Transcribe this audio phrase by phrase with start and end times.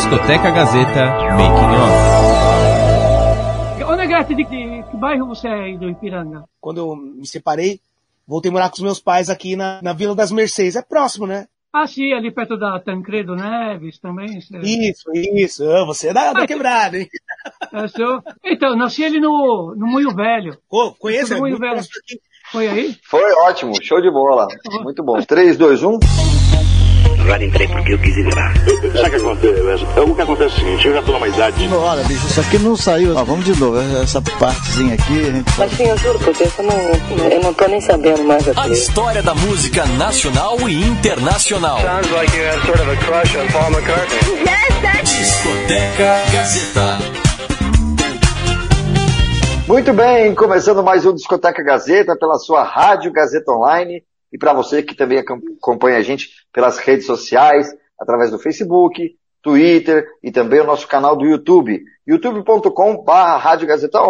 [0.00, 1.92] Discoteca Gazeta Making Off.
[3.84, 6.44] Ô Negrete, de que, que bairro você é do Ipiranga?
[6.58, 7.78] Quando eu me separei,
[8.26, 10.74] voltei a morar com os meus pais aqui na, na Vila das Mercedes.
[10.74, 11.48] É próximo, né?
[11.70, 14.38] Ah, sim, ali perto da Tancredo Neves também.
[14.38, 14.54] Isso,
[15.14, 15.62] isso.
[15.84, 17.06] Você é da, da quebrada, hein?
[17.70, 18.22] Eu sou...
[18.42, 20.56] Então, nasci ali no, no Moinho Velho.
[20.68, 21.82] Pô, conheço, no é Moinho Velho.
[22.50, 22.96] Foi aí?
[23.04, 24.48] Foi ótimo, show de bola.
[24.82, 25.20] Muito bom.
[25.20, 25.98] 3, 2, 1.
[27.30, 28.52] Agora entrei porque eu quis entrar.
[28.56, 29.84] Sabe o que acontece?
[30.00, 31.68] O que acontece é o seguinte, eu já tô numa idade.
[31.68, 33.16] Não, olha, bicho, isso aqui não saiu.
[33.16, 35.28] Ó, vamos de novo, essa partezinha aqui.
[35.28, 35.52] A gente...
[35.56, 38.58] Mas sim, eu juro por Deus, eu não, eu não tô nem sabendo mais aqui.
[38.58, 41.80] A história da música nacional e internacional.
[41.80, 44.18] Sounds like you have sort of a crush on Paul McCartney.
[44.40, 45.16] Yes, that's...
[45.16, 46.98] Discoteca Gazeta.
[49.68, 54.82] Muito bem, começando mais um Discoteca Gazeta pela sua Rádio Gazeta Online e para você
[54.82, 60.64] que também acompanha a gente pelas redes sociais, através do Facebook, Twitter e também o
[60.64, 64.00] nosso canal do YouTube, youtube.com.br Rádio Gazeta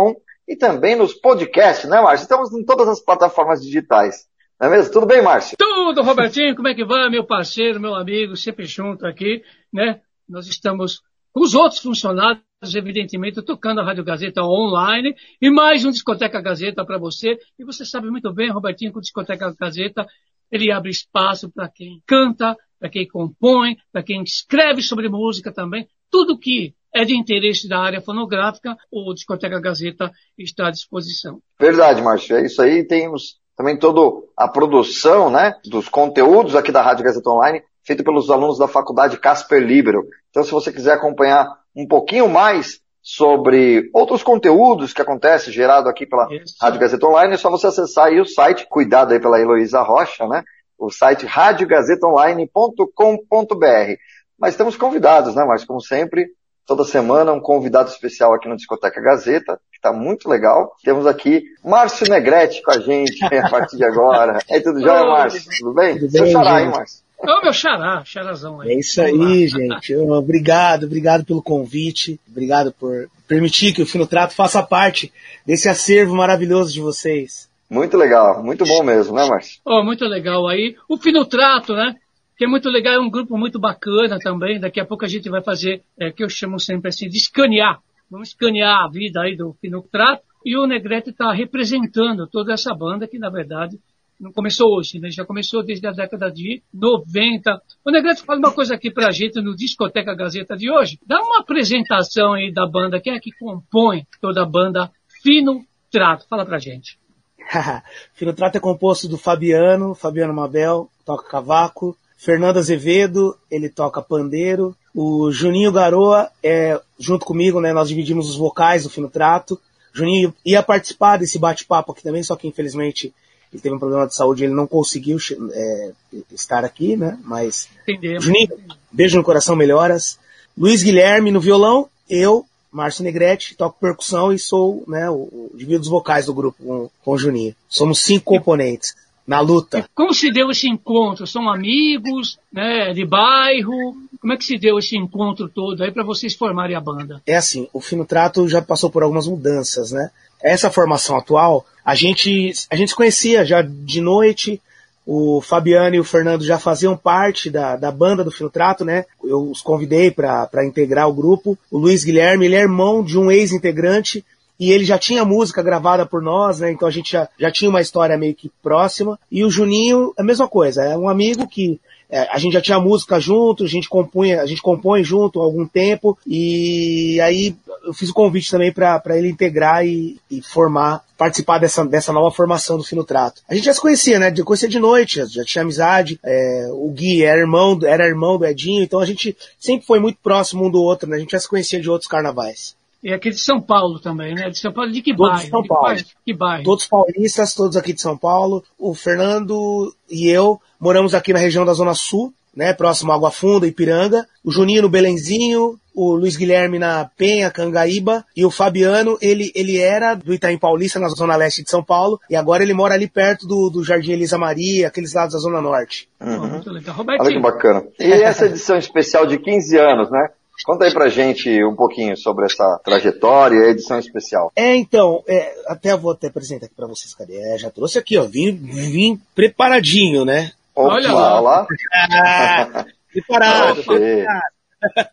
[0.48, 2.24] e também nos podcasts, né, Márcio?
[2.24, 4.28] Estamos em todas as plataformas digitais.
[4.60, 4.92] Não é mesmo?
[4.92, 5.56] Tudo bem, Márcio?
[5.56, 10.00] Tudo, Robertinho, como é que vai, meu parceiro, meu amigo, sempre junto aqui, né?
[10.28, 11.00] Nós estamos
[11.32, 16.84] com os outros funcionários, evidentemente, tocando a Rádio Gazeta online e mais um Discoteca Gazeta
[16.84, 17.39] para você.
[17.58, 20.06] E você sabe muito bem, Robertinho, que o Discoteca Gazeta
[20.52, 25.89] ele abre espaço para quem canta, para quem compõe, para quem escreve sobre música também.
[26.11, 31.41] Tudo que é de interesse da área fonográfica, o Discoteca Gazeta está à disposição.
[31.58, 32.36] Verdade, Márcio.
[32.36, 32.84] É isso aí.
[32.84, 38.31] Temos também toda a produção né, dos conteúdos aqui da Rádio Gazeta Online, feito pelos
[38.31, 40.03] alunos da Faculdade Casper Libero.
[40.31, 46.06] Então, se você quiser acompanhar um pouquinho mais sobre outros conteúdos que acontecem gerado aqui
[46.06, 46.55] pela Isso.
[46.61, 50.27] Rádio Gazeta Online, é só você acessar aí o site, cuidado aí pela Heloísa Rocha,
[50.27, 50.42] né?
[50.78, 53.95] O site radiogazetaonline.com.br.
[54.39, 56.27] Mas temos convidados, né, Mas Como sempre,
[56.67, 60.75] toda semana um convidado especial aqui no Discoteca Gazeta, que está muito legal.
[60.83, 64.39] Temos aqui Márcio Negrete com a gente a partir de agora.
[64.48, 65.51] É tudo jóia, Márcio?
[65.58, 65.98] Tudo bem?
[65.98, 66.67] Tudo Seu bem, xará, gente.
[66.67, 67.01] hein, Márcio?
[67.23, 68.70] Ô, meu xará, xarazão aí.
[68.70, 69.95] É isso aí, gente.
[69.95, 72.19] Obrigado, obrigado pelo convite.
[72.29, 75.13] Obrigado por permitir que o Fino Trato faça parte
[75.47, 77.48] desse acervo maravilhoso de vocês.
[77.69, 79.61] Muito legal, muito bom mesmo, né, Márcio?
[79.64, 80.77] Oh, muito legal aí.
[80.89, 81.95] O Fino Trato, né?
[82.36, 84.58] Que é muito legal, é um grupo muito bacana também.
[84.58, 87.79] Daqui a pouco a gente vai fazer, é, que eu chamo sempre assim, de escanear.
[88.11, 90.23] Vamos escanear a vida aí do Fino Trato.
[90.45, 93.79] E o Negrete está representando toda essa banda que, na verdade,
[94.20, 95.11] não começou hoje, né?
[95.11, 97.63] Já começou desde a década de 90.
[97.85, 100.98] O Negrete fala uma coisa aqui pra gente no Discoteca Gazeta de hoje.
[101.07, 103.01] Dá uma apresentação aí da banda.
[103.01, 104.92] Quem é que compõe toda a banda
[105.23, 106.27] Fino Trato?
[106.29, 106.98] Fala pra gente.
[108.13, 111.97] Fino Trato é composto do Fabiano, Fabiano Mabel, toca cavaco.
[112.19, 114.77] Fernando Azevedo, ele toca pandeiro.
[114.95, 119.58] O Juninho Garoa, é, junto comigo, né, nós dividimos os vocais do Fino Trato.
[119.95, 123.14] Juninho ia participar desse bate-papo aqui também, só que infelizmente
[123.52, 125.18] ele teve um problema de saúde, ele não conseguiu
[125.52, 125.92] é,
[126.33, 127.18] estar aqui, né?
[127.24, 127.68] Mas.
[127.83, 128.25] Entendemos.
[128.25, 128.49] Juninho,
[128.93, 130.19] beijo no coração, melhoras.
[130.56, 135.82] Luiz Guilherme no violão, eu, Márcio Negrete, toco percussão e sou né, o, o divido
[135.82, 137.55] os vocais do grupo com, com o Juninho.
[137.69, 138.94] Somos cinco componentes
[139.31, 139.88] na luta.
[139.94, 141.25] Como se deu esse encontro?
[141.25, 143.94] São amigos, né, de bairro?
[144.20, 147.23] Como é que se deu esse encontro todo aí para vocês formarem a banda?
[147.25, 150.11] É assim, o Fino Trato já passou por algumas mudanças, né?
[150.43, 154.61] Essa formação atual, a gente, a gente se conhecia já de noite,
[155.06, 159.05] o Fabiano e o Fernando já faziam parte da, da banda do Fino Trato, né?
[159.23, 161.56] Eu os convidei para integrar o grupo.
[161.70, 164.25] O Luiz Guilherme, ele é irmão de um ex-integrante
[164.60, 166.70] e ele já tinha música gravada por nós, né?
[166.70, 169.19] Então a gente já, já tinha uma história meio que próxima.
[169.32, 172.78] E o Juninho, a mesma coisa, é um amigo que é, a gente já tinha
[172.78, 177.94] música junto, a gente compunha, a gente compõe junto há algum tempo, e aí eu
[177.94, 182.76] fiz o convite também para ele integrar e, e, formar, participar dessa, dessa nova formação
[182.76, 183.40] do Fino Trato.
[183.48, 184.31] A gente já se conhecia, né?
[184.31, 186.19] De conhecia de noite, já tinha amizade.
[186.22, 190.19] É, o Gui era irmão, era irmão do Edinho, então a gente sempre foi muito
[190.22, 191.16] próximo um do outro, né?
[191.16, 192.78] A gente já se conhecia de outros carnavais.
[193.02, 194.50] E aqui de São Paulo também, né?
[194.50, 195.44] De São Paulo, de que todos bairro?
[195.44, 195.97] De São de Paulo.
[195.97, 196.64] Que, que bairro?
[196.64, 198.62] Todos paulistas, todos aqui de São Paulo.
[198.79, 202.75] O Fernando e eu moramos aqui na região da Zona Sul, né?
[202.75, 204.26] Próximo à Água Funda, Ipiranga.
[204.44, 209.79] O Juninho no Belenzinho, o Luiz Guilherme na Penha, Cangaíba, e o Fabiano, ele, ele
[209.79, 213.08] era do Itaim Paulista, na Zona Leste de São Paulo, e agora ele mora ali
[213.08, 216.08] perto do, do Jardim Elisa Maria, aqueles lados da Zona Norte.
[216.20, 216.49] Uhum.
[216.49, 216.94] Muito legal.
[216.99, 217.85] Olha que Robertinho, bacana.
[217.99, 220.29] E essa edição especial de 15 anos, né?
[220.64, 224.52] Conta aí pra gente um pouquinho sobre essa trajetória e a edição especial.
[224.54, 227.36] É, então, é, até eu vou até apresentar aqui pra vocês, cadê?
[227.36, 230.52] É, já trouxe aqui, ó, vim, vim preparadinho, né?
[230.74, 231.40] Opa, Olha lá.
[231.40, 231.66] lá.
[231.92, 233.82] Ah, preparado,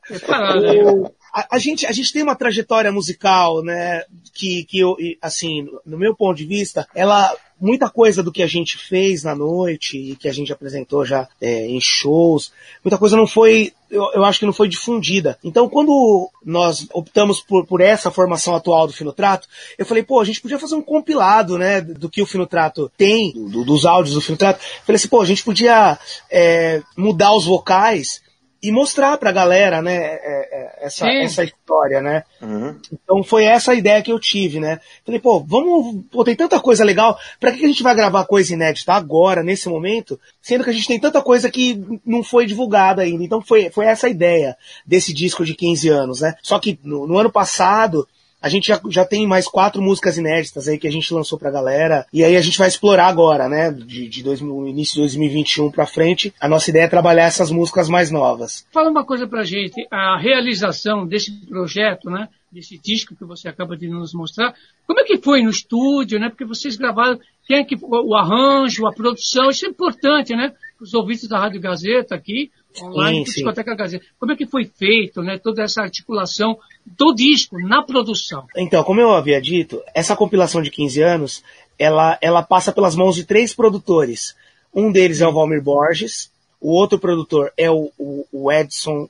[0.08, 4.04] preparado, a, a, gente, a gente tem uma trajetória musical, né,
[4.34, 7.32] que, que eu, assim, no meu ponto de vista, ela,
[7.62, 11.28] muita coisa do que a gente fez na noite e que a gente apresentou já
[11.40, 12.52] é, em shows,
[12.84, 15.38] muita coisa não foi, eu, eu, acho que não foi difundida.
[15.44, 19.48] Então, quando nós optamos por, por essa formação atual do Finotrato,
[19.78, 23.32] eu falei, pô, a gente podia fazer um compilado, né, do que o Finotrato tem,
[23.32, 24.60] do, dos áudios do Finotrato.
[24.84, 26.00] Falei assim, pô, a gente podia
[26.32, 28.26] é, mudar os vocais
[28.62, 32.24] e mostrar pra galera, né, é, é, essa, essa história, né?
[32.42, 32.76] Uhum.
[32.92, 34.80] Então foi essa a ideia que eu tive, né?
[35.06, 38.54] Falei, pô, vamos, pô, tem tanta coisa legal, pra que a gente vai gravar coisa
[38.54, 43.04] inédita agora, nesse momento, sendo que a gente tem tanta coisa que não foi divulgada
[43.04, 43.24] ainda.
[43.24, 46.36] Então foi, foi essa a ideia desse disco de 15 anos, né?
[46.42, 48.08] Só que no, no ano passado,
[48.42, 51.52] a gente já, já tem mais quatro músicas inéditas aí que a gente lançou pra
[51.52, 52.06] galera.
[52.14, 53.72] E aí a gente vai explorar agora, né?
[53.72, 56.34] De, de dois, início de 2021 pra frente.
[56.40, 58.66] A nossa ideia é trabalhar essas músicas mais novas.
[58.72, 59.88] Fala uma coisa pra gente.
[59.92, 62.30] A realização desse projeto, né?
[62.52, 64.54] Desse disco que você acaba de nos mostrar.
[64.86, 66.30] Como é que foi no estúdio, né?
[66.30, 70.54] Porque vocês gravaram, quem é que, o arranjo, a produção, isso é importante, né?
[70.80, 72.52] Os ouvintes da Rádio Gazeta aqui,
[72.82, 74.06] online, sim, Discoteca Gazeta.
[74.20, 75.38] Como é que foi feito, né?
[75.38, 78.46] Toda essa articulação do disco na produção.
[78.56, 81.44] Então, como eu havia dito, essa compilação de 15 anos,
[81.78, 84.36] ela, ela passa pelas mãos de três produtores.
[84.74, 89.10] Um deles é o Valmir Borges, o outro produtor é o, o, o Edson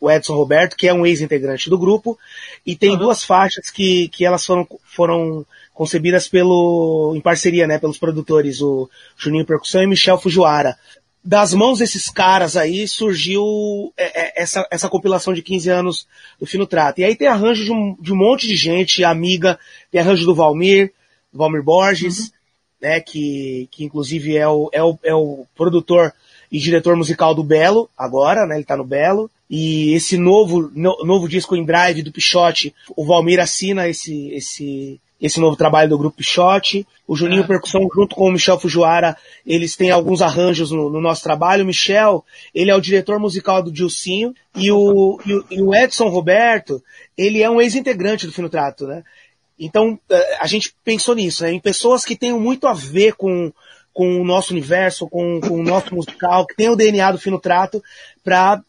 [0.00, 2.18] o Edson Roberto, que é um ex-integrante do grupo,
[2.66, 2.98] e tem uhum.
[2.98, 8.90] duas faixas que, que elas foram, foram concebidas pelo, em parceria, né, pelos produtores, o
[9.16, 10.76] Juninho Percussão e Michel Fujiwara
[11.28, 16.08] das mãos desses caras aí surgiu é, é, essa, essa compilação de 15 anos
[16.40, 17.00] do Fino Trato.
[17.00, 19.58] E aí tem arranjo de um, de um monte de gente, amiga,
[19.90, 20.90] tem arranjo do Valmir,
[21.30, 22.30] do Valmir Borges, uhum.
[22.80, 26.14] né, que, que inclusive é o, é, o, é o produtor
[26.50, 29.30] e diretor musical do Belo, agora, né, ele tá no Belo.
[29.50, 34.98] E esse novo, no, novo disco em drive do Pichote, o Valmir assina esse, esse,
[35.20, 36.86] esse novo trabalho do Grupo Pichote.
[37.06, 37.46] O Juninho é.
[37.46, 41.64] Percussão, junto com o Michel Fujiwara, eles têm alguns arranjos no, no, nosso trabalho.
[41.64, 42.24] O Michel,
[42.54, 44.34] ele é o diretor musical do Dilcinho.
[44.54, 46.82] E o, e o, e o Edson Roberto,
[47.16, 49.02] ele é um ex-integrante do Fino Trato, né?
[49.58, 51.52] Então, eh, a gente pensou nisso, né?
[51.52, 53.52] Em pessoas que tenham muito a ver com,
[53.92, 57.40] com o nosso universo, com, com o nosso musical, que tem o DNA do Fino
[57.40, 57.82] Trato,
[58.22, 58.62] para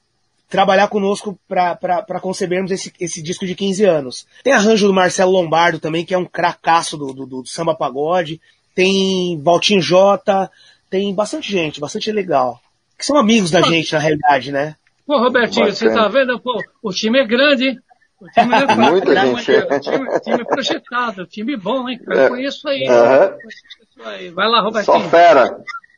[0.50, 4.28] trabalhar conosco para concebermos esse, esse disco de 15 anos.
[4.44, 8.42] Tem arranjo do Marcelo Lombardo também, que é um cracaço do, do, do samba pagode.
[8.74, 10.50] Tem Valtinho Jota,
[10.90, 12.60] tem bastante gente, bastante legal.
[12.98, 14.76] Que são amigos da gente, na realidade, né?
[15.06, 15.76] Pô, Robertinho, Bacana.
[15.76, 16.40] você tá vendo?
[16.40, 17.80] Pô, o time é grande, hein?
[18.20, 19.52] O time é Muita gente.
[19.52, 22.00] O time, time é projetado, time bom, hein?
[22.08, 22.30] Eu é.
[22.30, 22.88] conheço aí.
[22.88, 24.34] Uhum.
[24.34, 25.02] Vai lá, Robertinho.
[25.02, 25.58] Só fera.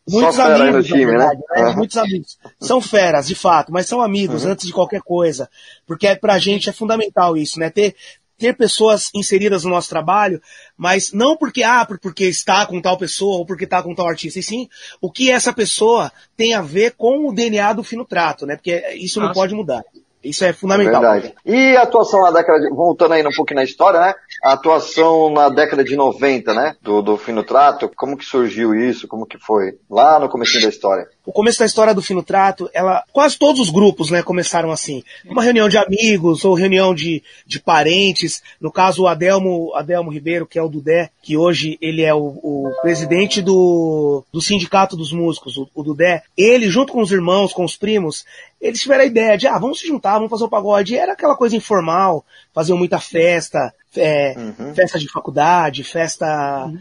[0.10, 1.64] Muitos amigos, time, verdade, né?
[1.64, 1.76] né?
[1.76, 2.38] Muitos amigos.
[2.60, 4.52] São feras, de fato, mas são amigos uhum.
[4.52, 5.50] antes de qualquer coisa.
[5.86, 7.70] Porque é, pra gente é fundamental isso, né?
[7.70, 7.96] Ter,
[8.38, 10.42] ter pessoas inseridas no nosso trabalho,
[10.76, 14.40] mas não porque, ah, porque está com tal pessoa ou porque está com tal artista,
[14.40, 14.68] e sim
[15.00, 18.56] o que essa pessoa tem a ver com o DNA do fino trato, né?
[18.56, 19.40] Porque isso não Nossa.
[19.40, 19.84] pode mudar.
[20.24, 21.04] Isso é fundamental.
[21.04, 21.36] É verdade.
[21.46, 24.14] E a atuação década de, voltando aí um pouquinho na história, né?
[24.44, 26.76] A atuação na década de 90, né?
[26.82, 29.08] Do, do Fino Trato, como que surgiu isso?
[29.08, 29.78] Como que foi?
[29.90, 31.08] Lá no começo da história.
[31.26, 35.04] O começo da história do Fino Trato, ela, quase todos os grupos, né, começaram assim.
[35.26, 38.42] Uma reunião de amigos ou reunião de, de parentes.
[38.60, 42.40] No caso, o Adelmo, Adelmo Ribeiro, que é o Dudé, que hoje ele é o,
[42.44, 46.24] o presidente do, do Sindicato dos Músicos, o, o Dudé.
[46.36, 48.26] Ele, junto com os irmãos, com os primos,
[48.60, 50.94] eles tiveram a ideia de, ah, vamos se juntar, vamos fazer o pagode.
[50.94, 54.74] E era aquela coisa informal, faziam muita festa, é, uhum.
[54.74, 56.80] festa de faculdade, festa, uhum.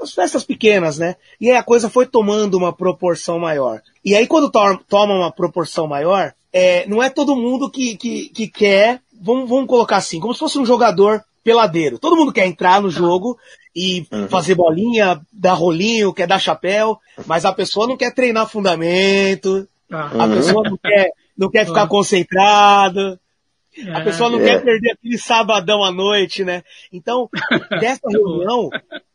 [0.00, 1.16] As festas pequenas, né?
[1.40, 3.80] E aí a coisa foi tomando uma proporção maior.
[4.04, 8.28] E aí quando to toma uma proporção maior, é, não é todo mundo que, que,
[8.28, 11.98] que quer, vamos, vamos colocar assim, como se fosse um jogador peladeiro.
[11.98, 13.38] Todo mundo quer entrar no jogo
[13.74, 14.28] e uhum.
[14.28, 20.28] fazer bolinha, dar rolinho, quer dar chapéu, mas a pessoa não quer treinar fundamento, a
[20.28, 23.18] pessoa não quer, não quer ficar concentrada.
[23.94, 24.04] A é.
[24.04, 24.44] pessoa não é.
[24.44, 26.62] quer perder aquele sabadão à noite, né?
[26.92, 27.28] Então,
[27.80, 28.68] dessa reunião,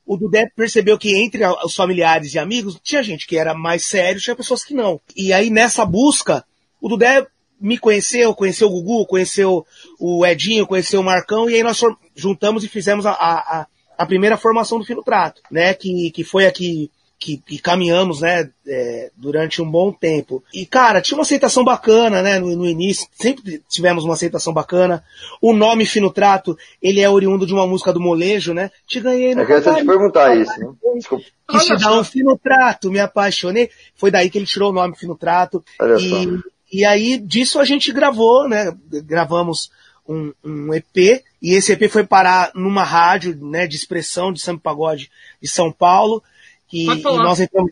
[0.07, 4.21] o Dudé percebeu que entre os familiares e amigos, tinha gente que era mais sério,
[4.21, 5.01] tinha pessoas que não.
[5.15, 6.45] E aí, nessa busca,
[6.81, 7.27] o Dudé
[7.59, 9.65] me conheceu, conheceu o Gugu, conheceu
[9.99, 11.81] o Edinho, conheceu o Marcão, e aí nós
[12.15, 15.73] juntamos e fizemos a, a, a primeira formação do Fino Trato, né?
[15.73, 20.43] Que, que foi aqui que, que caminhamos, né, é, durante um bom tempo.
[20.53, 25.03] E, cara, tinha uma aceitação bacana, né, no, no, início, sempre tivemos uma aceitação bacana.
[25.41, 28.69] O nome Fino Trato, ele é oriundo de uma música do Molejo, né?
[28.85, 29.41] Te ganhei no...
[29.41, 30.67] Eu quero te perguntar isso, né?
[30.95, 31.25] Desculpa.
[31.49, 33.69] Quis te dar um Fino Trato, me apaixonei.
[33.95, 35.63] Foi daí que ele tirou o nome Fino Trato.
[35.79, 36.25] Olha e, só.
[36.71, 38.71] e aí disso a gente gravou, né?
[39.03, 39.71] Gravamos
[40.07, 44.61] um, um, EP e esse EP foi parar numa rádio, né, de expressão de samba
[44.61, 46.23] pagode de São Paulo.
[46.67, 47.71] Que e nós entramos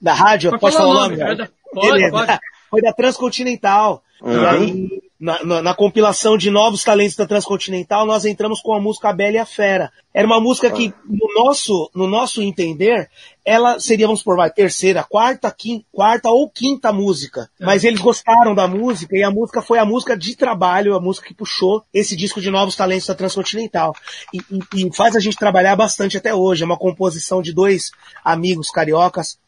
[0.00, 1.16] da rádio, pode, pode falar o nome?
[1.16, 2.40] nome da, pode, pode.
[2.70, 4.02] Foi da Transcontinental.
[4.22, 4.42] Uhum.
[4.42, 8.80] E aí, na, na, na, compilação de novos talentos da Transcontinental, nós entramos com a
[8.80, 9.90] música A Bela e a Fera.
[10.12, 13.08] Era uma música que, no nosso, no nosso entender,
[13.44, 17.50] ela seria, vamos por vai, terceira, quarta, quinta, quarta ou quinta música.
[17.58, 17.64] É.
[17.64, 21.28] Mas eles gostaram da música e a música foi a música de trabalho, a música
[21.28, 23.94] que puxou esse disco de novos talentos da Transcontinental.
[24.34, 26.62] E, e, e faz a gente trabalhar bastante até hoje.
[26.62, 27.90] É uma composição de dois
[28.24, 29.38] amigos cariocas,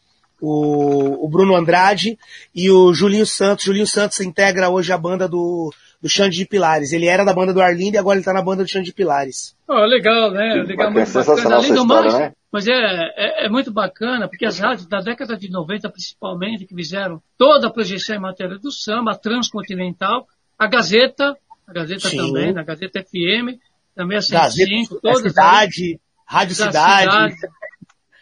[0.43, 2.19] o, o, Bruno Andrade
[2.53, 3.65] e o Julinho Santos.
[3.65, 5.73] Julinho Santos integra hoje a banda do,
[6.03, 6.93] do Xande de Pilares.
[6.93, 8.93] Ele era da banda do Arlindo e agora ele tá na banda do Xande de
[8.93, 9.57] Pilares.
[9.69, 10.65] Oh, legal, né?
[10.67, 11.55] Legal, muito bacana.
[11.55, 12.33] Além do mais, né?
[12.51, 16.75] mas é, é, é, muito bacana, porque as rádios da década de 90, principalmente, que
[16.75, 20.27] fizeram toda a projeção em matéria do samba, a Transcontinental,
[20.59, 21.37] a Gazeta,
[21.69, 22.17] a Gazeta Sim.
[22.17, 23.61] também, na Gazeta FM,
[23.95, 25.23] também a 105, todas.
[25.23, 27.03] Cidade, Rádio Cidade.
[27.03, 27.62] cidade.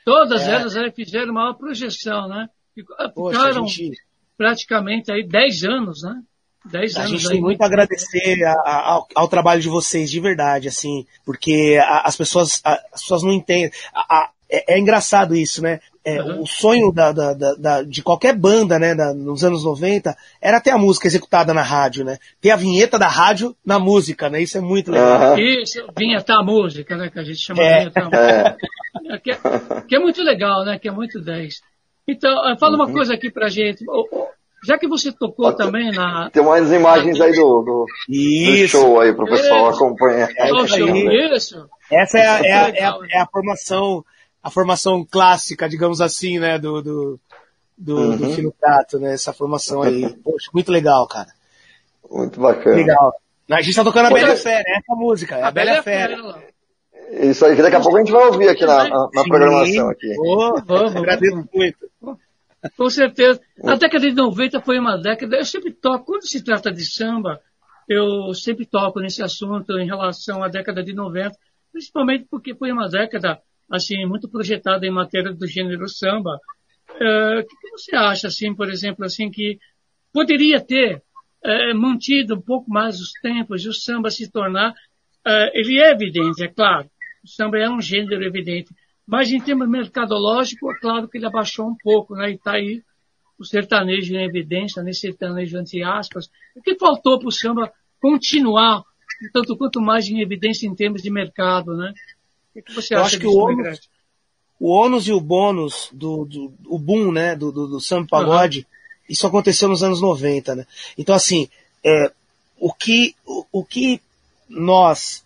[0.04, 0.52] Todas é.
[0.52, 2.49] elas aí fizeram uma projeção, né?
[2.75, 3.92] Ficaram Poxa, gente...
[4.37, 6.23] praticamente aí 10 anos, né?
[6.64, 7.12] 10 a anos.
[7.12, 10.69] A gente tem muito a agradecer a, a, ao, ao, trabalho de vocês, de verdade,
[10.69, 13.71] assim, porque a, as pessoas, as pessoas não entendem.
[14.49, 15.80] É, é, engraçado isso, né?
[16.02, 16.42] É, uhum.
[16.42, 20.78] O sonho da, da, da, de qualquer banda, né, nos anos 90, era ter a
[20.78, 22.16] música executada na rádio, né?
[22.40, 24.40] Ter a vinheta da rádio na música, né?
[24.40, 25.35] Isso é muito legal.
[25.35, 25.38] Uhum.
[25.38, 27.11] Isso, vinheta a música, né?
[27.11, 27.78] Que a gente chama é.
[27.80, 28.19] vinheta a música.
[28.19, 28.57] É.
[29.23, 29.37] Que, é,
[29.87, 30.76] que, é muito legal, né?
[30.78, 31.61] Que é muito 10.
[32.09, 32.92] Então, fala uma uhum.
[32.92, 33.85] coisa aqui pra gente.
[34.64, 36.28] Já que você tocou também na.
[36.30, 40.28] Tem umas imagens aí do, do, do show aí pro pessoal acompanhar.
[40.37, 41.69] É, é, isso.
[41.90, 44.04] Essa é a, é, a, é, a, é a formação
[44.42, 47.20] a formação clássica, digamos assim, né, do, do,
[47.76, 48.16] do, uhum.
[48.16, 50.14] do Fino Prato, né, essa formação aí.
[50.16, 51.28] Poxa, muito legal, cara.
[52.11, 52.76] Muito bacana.
[52.76, 53.14] Legal.
[53.50, 56.09] A gente tá tocando a Bela Fé, né, essa música, é a, a Bela Fé.
[57.12, 59.90] Isso aí, que daqui a pouco a gente vai ouvir aqui na, na, na programação.
[59.90, 60.14] Aqui.
[60.18, 61.90] Oh, vamos, agradeço muito.
[62.76, 63.40] Com certeza.
[63.64, 67.40] A década de 90 foi uma década, eu sempre toco, quando se trata de samba,
[67.88, 71.37] eu sempre toco nesse assunto em relação à década de 90,
[71.73, 73.40] principalmente porque foi uma década
[73.71, 76.39] assim, muito projetada em matéria do gênero samba.
[77.00, 79.59] É, o que você acha, assim, por exemplo, assim, que
[80.12, 81.03] poderia ter
[81.45, 84.75] é, mantido um pouco mais os tempos e o samba se tornar,
[85.27, 86.91] é, ele é evidente, é claro,
[87.25, 88.75] o samba é um gênero evidente,
[89.07, 92.83] mas em termos mercadológicos, é claro que ele abaixou um pouco, né, e está aí
[93.39, 96.27] o sertanejo em evidência, nesse né, sertanejo entre aspas.
[96.55, 98.83] O que faltou para o samba continuar,
[99.33, 101.93] tanto quanto mais em evidência em termos de mercado, né?
[102.54, 103.80] O que você eu acha acho que o ônus,
[104.59, 108.61] o ônus e o bônus do, do o boom, né, do, do, do samba pagode,
[108.61, 108.64] uhum.
[109.09, 110.66] isso aconteceu nos anos 90, né?
[110.99, 111.49] Então, assim,
[111.85, 112.12] é,
[112.59, 114.00] o, que, o, o que
[114.49, 115.25] nós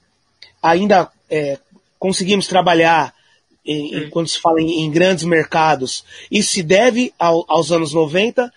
[0.62, 1.59] ainda é,
[1.99, 3.14] conseguimos trabalhar
[3.64, 8.52] em, quando se fala em, em, grandes mercados, isso se deve ao, aos anos 90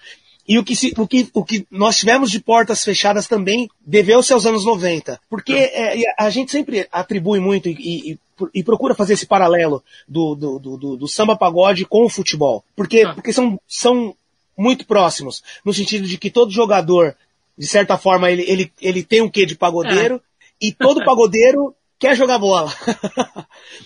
[0.48, 4.32] e o que, se, o, que, o que nós tivemos de portas fechadas também deveu-se
[4.32, 5.20] aos anos 90.
[5.30, 8.20] Porque é, a gente sempre atribui muito e, e,
[8.54, 12.64] e, procura fazer esse paralelo do, do, do, do samba pagode com o futebol.
[12.76, 13.14] Porque, ah.
[13.14, 14.16] porque são, são
[14.58, 15.44] muito próximos.
[15.64, 17.16] No sentido de que todo jogador,
[17.58, 20.16] de certa forma, ele, ele, ele tem um quê de pagodeiro.
[20.16, 20.68] É.
[20.68, 22.72] E todo pagodeiro quer jogar bola.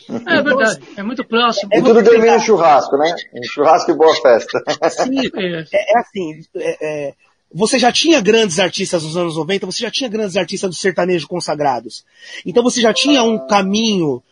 [0.09, 1.69] É verdade, é muito próximo.
[1.73, 3.15] É, tudo termina em churrasco, né?
[3.33, 4.63] Em churrasco e boa festa.
[4.89, 6.77] Sim, é, é assim, é,
[7.09, 7.13] é,
[7.53, 11.27] você já tinha grandes artistas nos anos 90, você já tinha grandes artistas do sertanejo
[11.27, 12.05] consagrados.
[12.45, 14.23] Então você já tinha um caminho,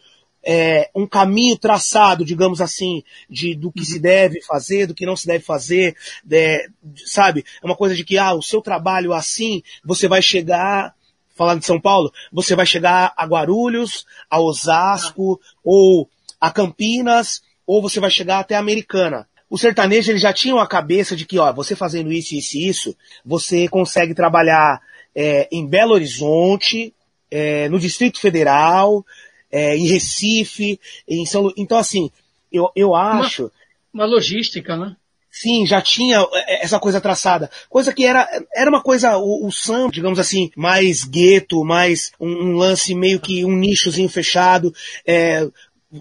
[0.44, 5.16] é, um caminho traçado, digamos assim, de do que se deve fazer, do que não
[5.16, 5.96] se deve fazer,
[6.32, 6.68] é,
[7.06, 7.44] sabe?
[7.62, 10.94] É uma coisa de que, ah, o seu trabalho assim, você vai chegar
[11.36, 17.82] falando de São Paulo, você vai chegar a Guarulhos, a Osasco, ou a Campinas, ou
[17.82, 19.26] você vai chegar até a Americana.
[19.50, 22.68] O sertanejo ele já tinha uma cabeça de que, ó, você fazendo isso, isso e
[22.68, 24.82] isso, você consegue trabalhar
[25.16, 26.94] é, em Belo Horizonte,
[27.32, 29.06] é, no Distrito Federal,
[29.52, 31.54] é, em Recife, em São Lu...
[31.58, 32.12] Então, assim,
[32.52, 33.52] eu, eu acho.
[33.94, 34.96] Uma, uma logística, né?
[35.32, 37.50] Sim, já tinha é, essa coisa traçada.
[37.70, 42.28] Coisa que era, era uma coisa, o, o samba, digamos assim, mais gueto, mais um,
[42.28, 44.74] um, lance meio que um nichozinho fechado.
[45.06, 45.48] É,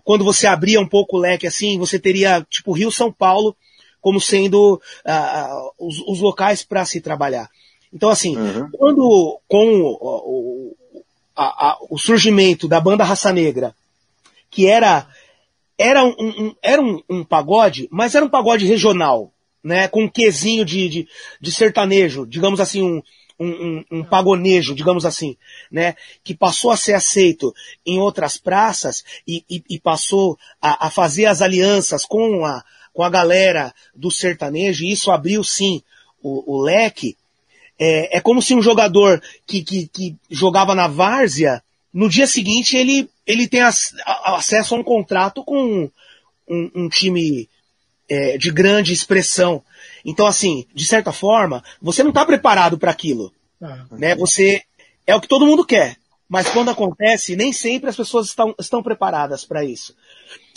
[0.02, 3.55] quando você abria um pouco o leque assim, você teria, tipo, Rio São Paulo
[4.00, 7.50] como sendo uh, os, os, locais para se trabalhar.
[7.93, 8.71] Então, assim, uhum.
[8.73, 10.76] quando com o, o,
[11.38, 13.73] a, a, o surgimento da banda Raça Negra,
[14.50, 15.07] que era
[15.78, 20.09] era um, um era um, um, pagode, mas era um pagode regional, né, com um
[20.09, 21.09] quesinho de, de,
[21.40, 23.02] de sertanejo, digamos assim, um,
[23.38, 25.37] um, um, um, pagonejo, digamos assim,
[25.71, 27.54] né, que passou a ser aceito
[27.87, 33.04] em outras praças e, e, e passou a, a, fazer as alianças com a, com
[33.04, 35.80] a galera do sertanejo, e isso abriu sim
[36.21, 37.16] o, o leque,
[37.78, 42.76] é, é, como se um jogador que, que, que, jogava na várzea, no dia seguinte
[42.76, 43.94] ele, ele tem ac
[44.25, 45.90] acesso a um contrato com
[46.49, 47.49] um, um time
[48.08, 49.62] é, de grande expressão.
[50.04, 53.32] Então, assim, de certa forma, você não está preparado para aquilo.
[53.61, 54.14] Ah, né?
[54.16, 54.62] Você
[55.06, 55.97] é o que todo mundo quer,
[56.28, 59.94] mas quando acontece, nem sempre as pessoas estão, estão preparadas para isso.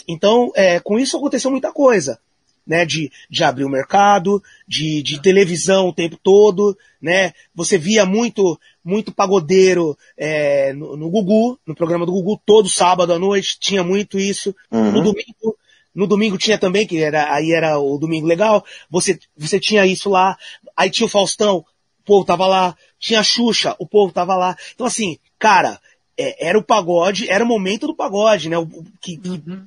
[0.08, 2.18] Então, é, com isso aconteceu muita coisa.
[2.64, 7.32] Né, de, de abrir o mercado, de, de televisão o tempo todo, né?
[7.52, 13.12] Você via muito, muito pagodeiro é, no, no Gugu, no programa do Gugu, todo sábado
[13.12, 14.54] à noite, tinha muito isso.
[14.70, 14.92] Uhum.
[14.92, 15.56] No domingo
[15.94, 20.08] no domingo tinha também, que era, aí era o domingo legal, você, você tinha isso
[20.08, 20.38] lá,
[20.76, 24.56] aí tinha o Faustão, o povo tava lá, tinha a Xuxa, o povo tava lá.
[24.74, 25.78] Então assim, cara,
[26.16, 28.58] é, era o pagode, era o momento do pagode, né?
[28.58, 28.66] O,
[29.00, 29.64] que, uhum.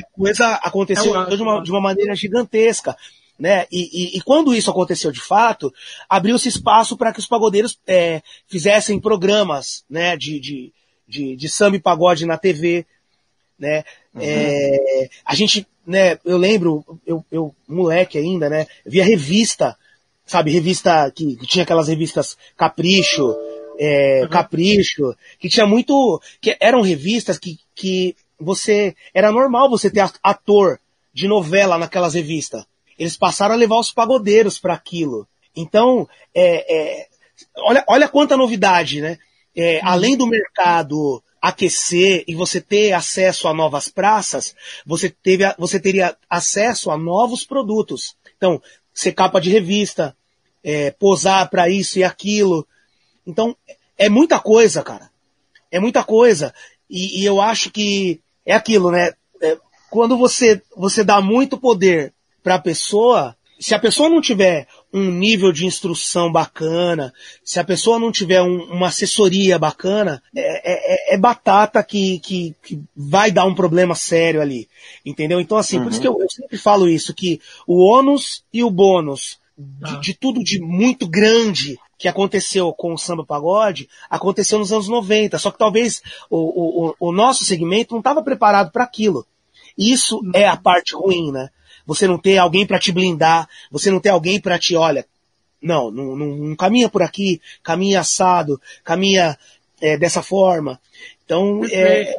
[0.00, 2.96] A coisa aconteceu é de, uma, de uma maneira gigantesca.
[3.38, 3.66] Né?
[3.70, 5.74] E, e, e, quando isso aconteceu de fato,
[6.08, 10.72] abriu-se espaço para que os pagodeiros é, fizessem programas né, de, de,
[11.06, 12.86] de, de samba e pagode na TV,
[13.58, 13.84] né?
[14.14, 14.20] Uhum.
[14.22, 19.76] É, a gente, né, eu lembro, eu, eu, moleque ainda, né, via revista,
[20.24, 23.34] sabe, revista que, que tinha aquelas revistas Capricho,
[23.78, 24.28] é, uhum.
[24.28, 30.80] Capricho, que tinha muito, que eram revistas que, que você, era normal você ter ator
[31.12, 32.64] de novela naquelas revistas.
[32.98, 35.26] Eles passaram a levar os pagodeiros para aquilo.
[35.54, 37.06] Então, é, é,
[37.58, 39.18] olha, olha quanta novidade, né?
[39.56, 39.88] É, uhum.
[39.88, 44.54] Além do mercado aquecer e você ter acesso a novas praças,
[44.86, 48.16] você, teve, você teria acesso a novos produtos.
[48.36, 48.62] Então,
[48.94, 50.16] ser capa de revista,
[50.62, 52.66] é, posar para isso e aquilo.
[53.26, 53.56] Então,
[53.96, 55.10] é muita coisa, cara.
[55.70, 56.54] É muita coisa.
[56.88, 59.12] E, e eu acho que é aquilo, né?
[59.42, 59.58] É,
[59.90, 65.10] quando você, você dá muito poder para a pessoa, se a pessoa não tiver um
[65.10, 71.14] nível de instrução bacana, se a pessoa não tiver um, uma assessoria bacana, é, é,
[71.14, 74.68] é batata que, que, que, vai dar um problema sério ali.
[75.04, 75.40] Entendeu?
[75.40, 75.84] Então, assim, uhum.
[75.84, 79.94] por isso que eu, eu, sempre falo isso, que o ônus e o bônus de,
[79.94, 80.00] ah.
[80.00, 85.38] de tudo de muito grande que aconteceu com o samba pagode, aconteceu nos anos 90.
[85.38, 89.26] Só que talvez o, o, o nosso segmento não estava preparado para aquilo.
[89.76, 91.50] Isso é a parte ruim, né?
[91.86, 95.06] você não ter alguém para te blindar, você não ter alguém para te, olha,
[95.60, 99.38] não, não, não, não, caminha por aqui, caminha assado, caminha
[99.80, 100.80] é, dessa forma.
[101.24, 102.14] Então, é,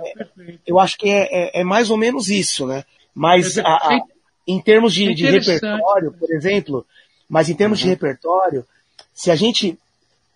[0.66, 2.84] eu acho que é, é, é, mais ou menos isso, né?
[3.14, 4.00] Mas a, a,
[4.48, 6.86] em termos de, de, repertório, por exemplo,
[7.30, 7.84] mas em termos uhum.
[7.84, 8.66] de repertório,
[9.14, 9.78] se a gente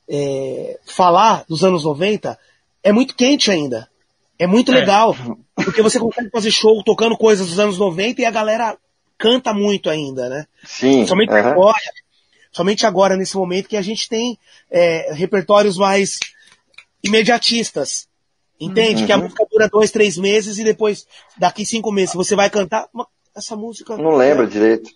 [0.09, 2.37] é, falar dos anos 90,
[2.83, 3.89] é muito quente ainda.
[4.37, 4.75] É muito é.
[4.75, 5.15] legal.
[5.55, 8.77] Porque você consegue fazer show tocando coisas dos anos 90 e a galera
[9.17, 10.47] canta muito ainda, né?
[10.65, 11.05] Sim.
[11.05, 11.37] Somente uhum.
[11.37, 11.77] agora,
[12.51, 14.39] somente agora, nesse momento, que a gente tem
[14.71, 16.19] é, repertórios mais
[17.03, 18.07] imediatistas.
[18.59, 19.01] Entende?
[19.01, 19.05] Uhum.
[19.05, 21.05] Que a música dura dois, três meses e depois,
[21.37, 22.87] daqui cinco meses, você vai cantar.
[23.35, 23.95] Essa música.
[23.95, 24.89] Não lembra direito.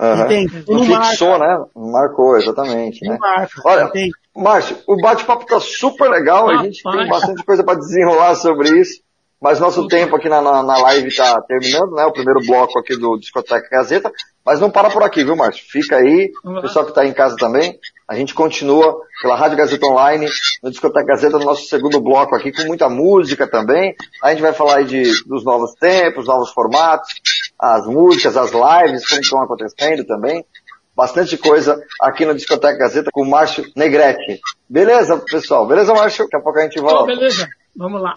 [0.00, 0.24] Uhum.
[0.24, 0.64] Entende?
[0.66, 1.58] Não, não fixou, marca.
[1.58, 1.64] né?
[1.74, 3.04] Marcou, exatamente.
[3.04, 3.18] Não né?
[3.20, 3.62] marca.
[3.64, 4.12] Olha, entende?
[4.36, 6.98] Márcio, o bate-papo tá super legal, ah, a gente pai.
[6.98, 9.04] tem bastante coisa para desenrolar sobre isso.
[9.40, 12.06] Mas nosso tempo aqui na, na, na live está terminando, né?
[12.06, 14.10] O primeiro bloco aqui do Discoteca Gazeta.
[14.44, 15.64] Mas não para por aqui, viu, Márcio?
[15.68, 17.78] Fica aí, o pessoal que está em casa também.
[18.08, 20.28] A gente continua pela Rádio Gazeta Online,
[20.62, 23.94] no Discoteca Gazeta, no nosso segundo bloco aqui, com muita música também.
[24.22, 27.10] A gente vai falar aí de, dos novos tempos, novos formatos,
[27.64, 30.44] as músicas, as lives, como estão acontecendo também.
[30.94, 34.40] Bastante coisa aqui no Discoteca Gazeta com o Márcio Negrete.
[34.68, 35.66] Beleza, pessoal?
[35.66, 36.24] Beleza, Márcio?
[36.24, 37.06] Daqui a pouco a gente volta.
[37.06, 37.48] beleza.
[37.76, 38.12] Vamos lá.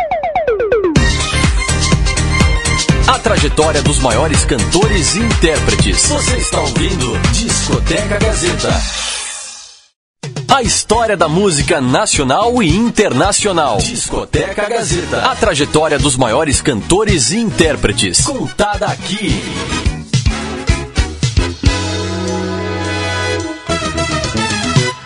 [3.08, 6.08] A trajetória dos maiores cantores e intérpretes.
[6.08, 8.70] Você está ouvindo Discoteca Gazeta.
[10.50, 13.78] A história da música nacional e internacional.
[13.78, 15.30] Discoteca Gazeta.
[15.30, 18.26] A trajetória dos maiores cantores e intérpretes.
[18.26, 19.30] Contada aqui.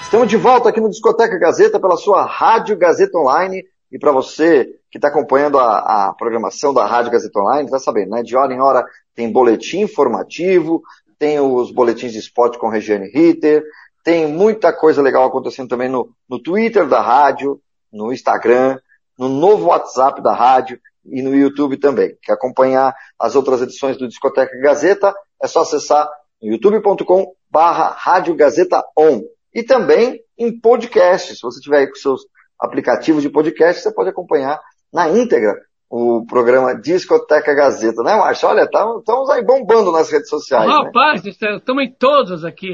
[0.04, 3.63] Estamos de volta aqui no Discoteca Gazeta pela sua Rádio Gazeta Online.
[3.91, 8.12] E para você que está acompanhando a, a, programação da Rádio Gazeta Online, está sabendo,
[8.12, 8.21] né?
[8.21, 10.82] De hora em hora tem boletim informativo,
[11.17, 13.63] tem os boletins de esporte com Regiane Ritter,
[14.04, 17.62] tem muita coisa legal acontecendo também no, no Twitter da rádio,
[17.92, 18.80] no Instagram,
[19.18, 22.16] no novo WhatsApp da rádio e no YouTube também.
[22.22, 25.14] Quer acompanhar as outras edições do Discoteca Gazeta?
[25.42, 26.10] É só acessar
[26.42, 29.22] youtube.com barra Rádio Gazeta On.
[29.54, 31.36] E também em podcast.
[31.36, 32.22] Se você tiver aí com seus
[32.60, 34.60] aplicativos de podcast, você pode acompanhar
[34.92, 35.56] na íntegra
[35.91, 38.47] o programa Discoteca Gazeta, né, Márcio?
[38.47, 40.65] Olha, estamos tá, aí bombando nas redes sociais.
[40.65, 40.73] Né?
[40.73, 41.32] Rapaz, né?
[41.32, 42.71] estamos em todas aqui,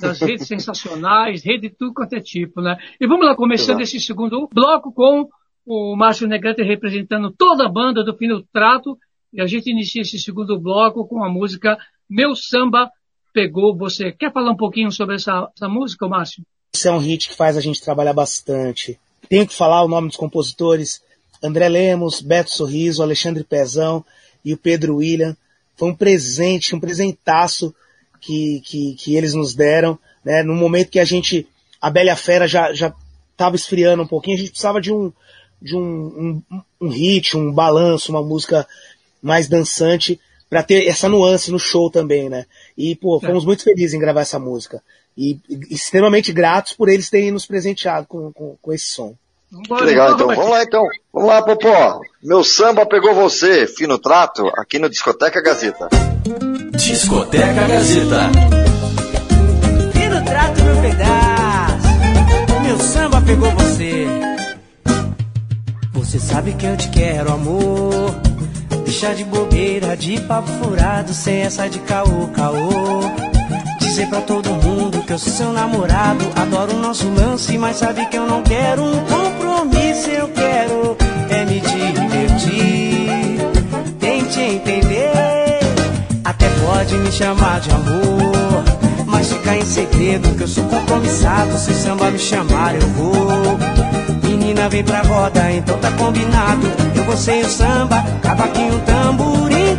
[0.00, 2.76] nas redes sensacionais, rede de tudo quanto é tipo, né?
[3.00, 3.96] E vamos lá, começando Exato.
[3.96, 5.28] esse segundo bloco com
[5.64, 8.98] o Márcio Negrete representando toda a banda do Fino Trato,
[9.32, 11.78] e a gente inicia esse segundo bloco com a música
[12.10, 12.90] Meu Samba
[13.32, 14.10] Pegou Você.
[14.10, 16.42] Quer falar um pouquinho sobre essa, essa música, Márcio?
[16.74, 18.98] Esse é um hit que faz a gente trabalhar bastante.
[19.28, 21.00] Tenho que falar o nome dos compositores,
[21.42, 24.04] André Lemos, Beto Sorriso, Alexandre Pezão
[24.44, 25.36] e o Pedro William.
[25.76, 27.74] Foi um presente, um presentaço
[28.20, 30.42] que, que, que eles nos deram, né?
[30.42, 31.46] No momento que a gente,
[31.80, 32.94] a Bela Fera já, já
[33.32, 35.12] estava esfriando um pouquinho, a gente precisava de um,
[35.60, 38.66] de um, um, um hit, um balanço, uma música
[39.20, 42.46] mais dançante, para ter essa nuance no show também, né?
[42.76, 43.46] E, pô, fomos é.
[43.46, 44.82] muito felizes em gravar essa música.
[45.16, 49.16] E, e extremamente gratos por eles terem nos presenteado com, com, com esse som.
[49.60, 50.26] Que legal, então.
[50.28, 50.82] Vamos lá, então.
[51.12, 52.00] Vamos lá, Popó.
[52.22, 55.88] Meu samba pegou você, fino trato, aqui no Discoteca Gazeta.
[56.72, 58.30] Discoteca Gazeta.
[59.92, 62.62] Fino trato, meu pedaço.
[62.62, 64.06] Meu samba pegou você.
[65.92, 68.14] Você sabe que eu te quero, amor.
[68.84, 73.00] Deixa de bobeira, de papo furado, sem essa de caô, caô.
[73.78, 76.24] Dizer pra todo mundo que eu sou seu namorado.
[76.36, 80.10] Adoro o nosso lance, mas sabe que eu não quero um compromisso.
[80.10, 80.96] Eu quero
[81.30, 83.38] é me divertir.
[83.98, 85.60] Tente entender.
[86.24, 88.64] Até pode me chamar de amor.
[89.06, 91.56] Mas fica em segredo que eu sou compromissado.
[91.58, 93.58] Se samba me chamar, eu vou.
[94.22, 96.66] Menina, vem pra roda, então tá combinado.
[96.96, 99.76] Eu vou sem o samba, cavaquinho, tamborim,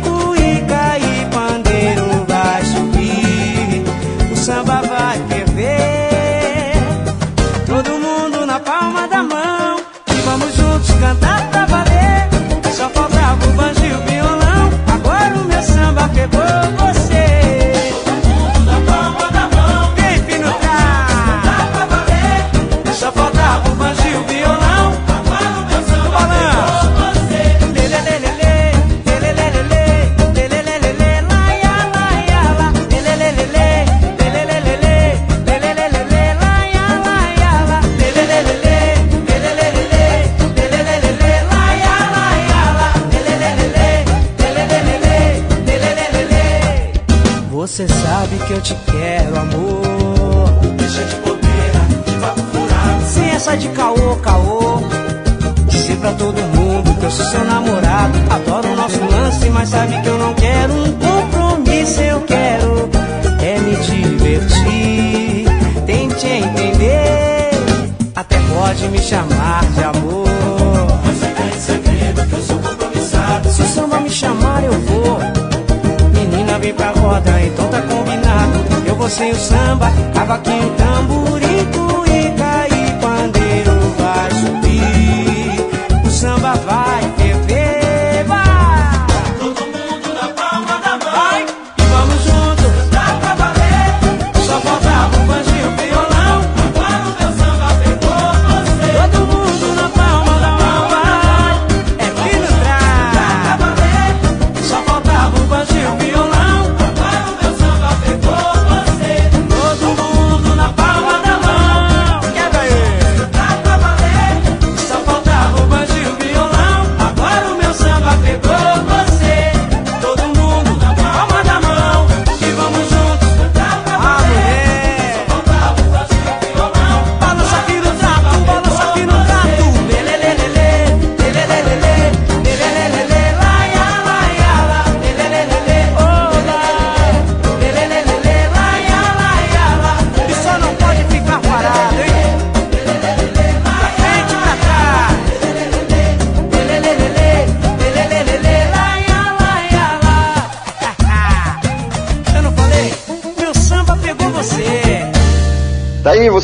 [79.14, 80.83] sem o samba, cavaquinho,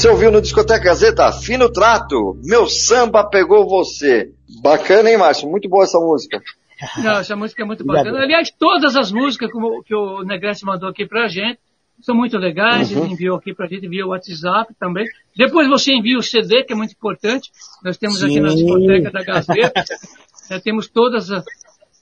[0.01, 4.33] você ouviu no Discoteca Gazeta, Fino Trato, Meu Samba Pegou Você.
[4.63, 5.47] Bacana, hein, Márcio?
[5.47, 6.41] Muito boa essa música.
[7.05, 8.19] Não, essa música é muito bacana.
[8.19, 9.51] Aliás, todas as músicas
[9.85, 11.59] que o Negrete mandou aqui pra gente
[12.01, 12.91] são muito legais.
[12.91, 13.05] Uhum.
[13.05, 15.05] Ele enviou aqui pra gente via WhatsApp também.
[15.37, 17.51] Depois você envia o CD, que é muito importante.
[17.85, 18.25] Nós temos Sim.
[18.25, 19.85] aqui na discoteca da Gazeta.
[20.49, 21.45] Já temos todas as,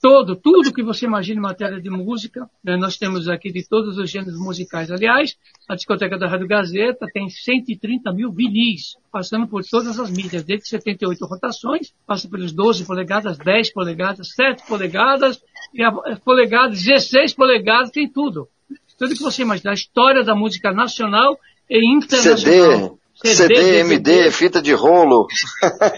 [0.01, 2.49] todo, tudo que você imagina em matéria de música.
[2.63, 2.77] Né?
[2.77, 4.89] Nós temos aqui de todos os gêneros musicais.
[4.89, 5.35] Aliás,
[5.67, 10.67] a discoteca da Rádio Gazeta tem 130 mil vinis, passando por todas as mídias, desde
[10.69, 15.41] 78 rotações, passa pelos 12 polegadas, 10 polegadas, 7 polegadas,
[15.73, 15.91] e a,
[16.23, 18.47] polegadas, 16 polegadas, tem tudo.
[18.97, 19.71] Tudo que você imaginar.
[19.71, 21.37] A história da música nacional
[21.69, 22.37] e internacional.
[22.37, 25.27] CD, CD, CD MD, fita de rolo.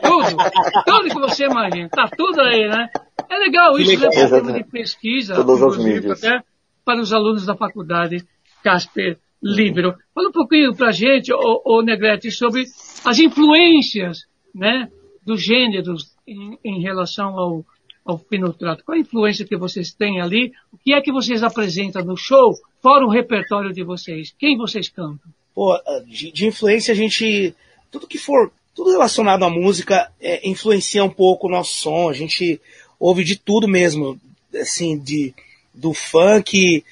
[0.01, 0.37] Tudo,
[0.85, 1.89] tudo que você imagina.
[1.89, 2.89] Tá tudo aí, né?
[3.29, 4.09] É legal isso, legal.
[4.09, 4.41] né?
[4.41, 6.23] Para de pesquisa, Todas as mídias.
[6.23, 6.43] até
[6.83, 8.25] para os alunos da faculdade
[8.63, 9.95] Casper Libero.
[10.13, 12.63] Fala um pouquinho para a gente, ô, ô Negrete, sobre
[13.05, 14.89] as influências, né,
[15.25, 17.65] dos gêneros em, em relação ao,
[18.05, 18.83] ao finotrato.
[18.83, 20.51] Qual a influência que vocês têm ali?
[20.71, 24.33] O que é que vocês apresentam no show, fora o repertório de vocês?
[24.37, 25.31] Quem vocês cantam?
[25.61, 27.53] Pô, de, de influência a gente,
[27.91, 32.09] tudo que for, tudo relacionado à música é, influencia um pouco o nosso som.
[32.09, 32.59] A gente
[32.99, 34.19] ouve de tudo mesmo,
[34.59, 35.35] assim, de
[35.71, 36.83] do funk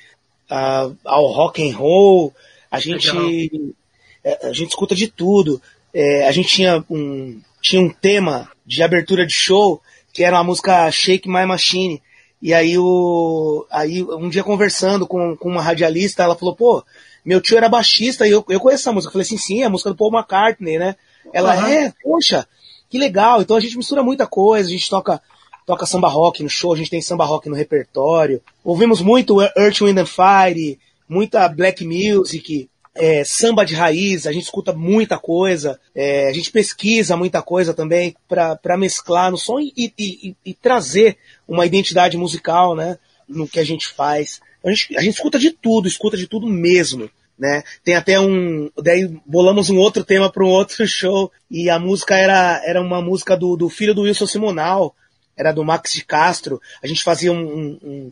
[0.48, 2.32] ao rock and roll,
[2.70, 3.74] a gente
[4.24, 5.60] é, a gente escuta de tudo.
[5.92, 9.82] É, a gente tinha um tinha um tema de abertura de show
[10.14, 12.00] que era uma música Shake My Machine.
[12.40, 16.84] E aí o aí um dia conversando com, com uma radialista, ela falou: "Pô,
[17.30, 19.10] meu tio era baixista e eu, eu conheço essa música".
[19.10, 20.96] Eu falei assim: "Sim, é a música do Paul McCartney, né?"
[21.32, 21.68] Ela uhum.
[21.68, 22.48] é, poxa,
[22.90, 23.42] que legal.
[23.42, 25.22] Então a gente mistura muita coisa, a gente toca
[25.64, 28.42] toca samba rock no show, a gente tem samba rock no repertório.
[28.64, 34.46] Ouvimos muito Earth, Wind and Fire, muita black music, é, samba de raiz, a gente
[34.46, 39.72] escuta muita coisa, é, a gente pesquisa muita coisa também para mesclar no som e,
[39.78, 44.42] e, e, e, trazer uma identidade musical, né, no que a gente faz.
[44.64, 47.10] A gente, a gente escuta de tudo, escuta de tudo mesmo.
[47.40, 47.64] Né?
[47.86, 48.70] Tem até um.
[48.78, 51.32] Daí bolamos um outro tema para um outro show.
[51.50, 54.94] E a música era, era uma música do, do filho do Wilson Simonal,
[55.38, 58.12] era do Max de Castro, a gente fazia um, um,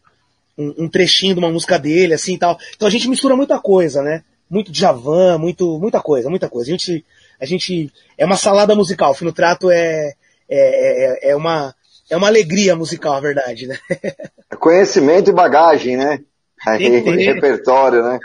[0.58, 2.58] um, um trechinho de uma música dele, assim e tal.
[2.74, 4.24] Então a gente mistura muita coisa, né?
[4.50, 6.70] Muito Javan, muito, muita coisa, muita coisa.
[6.70, 7.06] A gente,
[7.40, 10.13] a gente, é uma salada musical, o Fino Trato é,
[10.50, 11.76] é, é, é uma,
[12.10, 13.78] é uma alegria musical, a verdade, né?
[14.58, 16.22] Conhecimento e bagagem, né?
[17.34, 18.18] Repertório, né?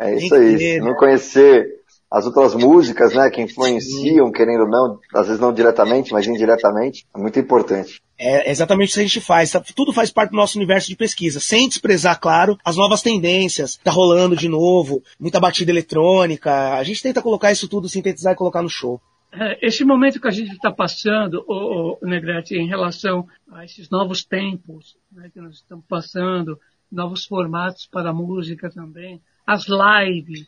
[0.00, 0.58] É isso aí.
[0.58, 1.78] Se não conhecer
[2.10, 7.06] as outras músicas, né, que influenciam, querendo ou não, às vezes não diretamente, mas indiretamente,
[7.14, 8.00] é muito importante.
[8.18, 9.52] É exatamente isso que a gente faz.
[9.52, 9.62] Tá?
[9.76, 13.76] Tudo faz parte do nosso universo de pesquisa, sem desprezar, claro, as novas tendências.
[13.76, 16.50] Tá rolando de novo, muita batida eletrônica.
[16.76, 19.00] A gente tenta colocar isso tudo, sintetizar e colocar no show.
[19.30, 24.24] É, esse momento que a gente está passando, o, Negrete, em relação a esses novos
[24.24, 26.58] tempos né, que nós estamos passando,
[26.90, 30.46] novos formatos para a música também, as lives,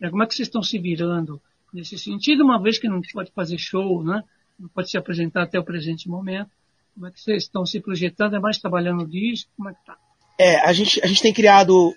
[0.00, 1.38] né, como é que vocês estão se virando
[1.70, 4.24] nesse sentido, uma vez que não pode fazer show, né,
[4.58, 6.50] não pode se apresentar até o presente momento?
[6.94, 8.36] Como é que vocês estão se projetando?
[8.36, 9.46] É mais trabalhando disso?
[9.54, 9.96] Como é que tá?
[10.38, 11.94] É, a gente, a gente tem criado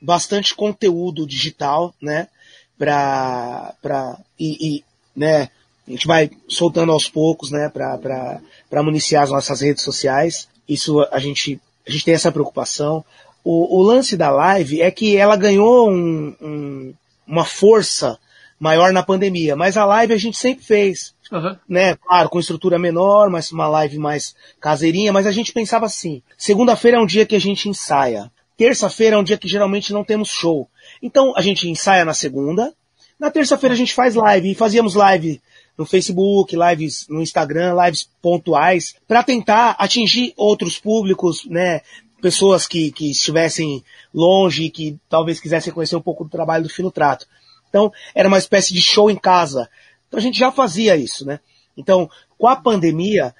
[0.00, 2.28] bastante conteúdo digital, né?
[2.76, 4.84] Pra, pra, e, e
[5.16, 5.48] né,
[5.86, 10.48] a gente vai soltando aos poucos, né, para municiar as nossas redes sociais.
[10.68, 13.04] Isso a gente, a gente tem essa preocupação.
[13.44, 16.94] O, o lance da live é que ela ganhou um, um,
[17.26, 18.18] uma força
[18.58, 21.14] maior na pandemia, mas a live a gente sempre fez.
[21.30, 21.56] Uhum.
[21.68, 21.96] Né?
[21.96, 26.96] Claro, com estrutura menor, mas uma live mais caseirinha, mas a gente pensava assim: segunda-feira
[26.96, 28.30] é um dia que a gente ensaia.
[28.56, 30.68] Terça-feira é um dia que geralmente não temos show.
[31.02, 32.72] Então a gente ensaia na segunda,
[33.18, 35.40] na terça-feira a gente faz live, e fazíamos live
[35.76, 41.80] no Facebook, lives no Instagram, lives pontuais, para tentar atingir outros públicos, né?
[42.24, 43.84] Pessoas que, que estivessem
[44.14, 47.26] longe, que talvez quisessem conhecer um pouco do trabalho do Fino Trato.
[47.68, 49.68] Então, era uma espécie de show em casa.
[50.08, 51.38] Então a gente já fazia isso, né?
[51.76, 52.08] Então,
[52.38, 53.34] com a pandemia,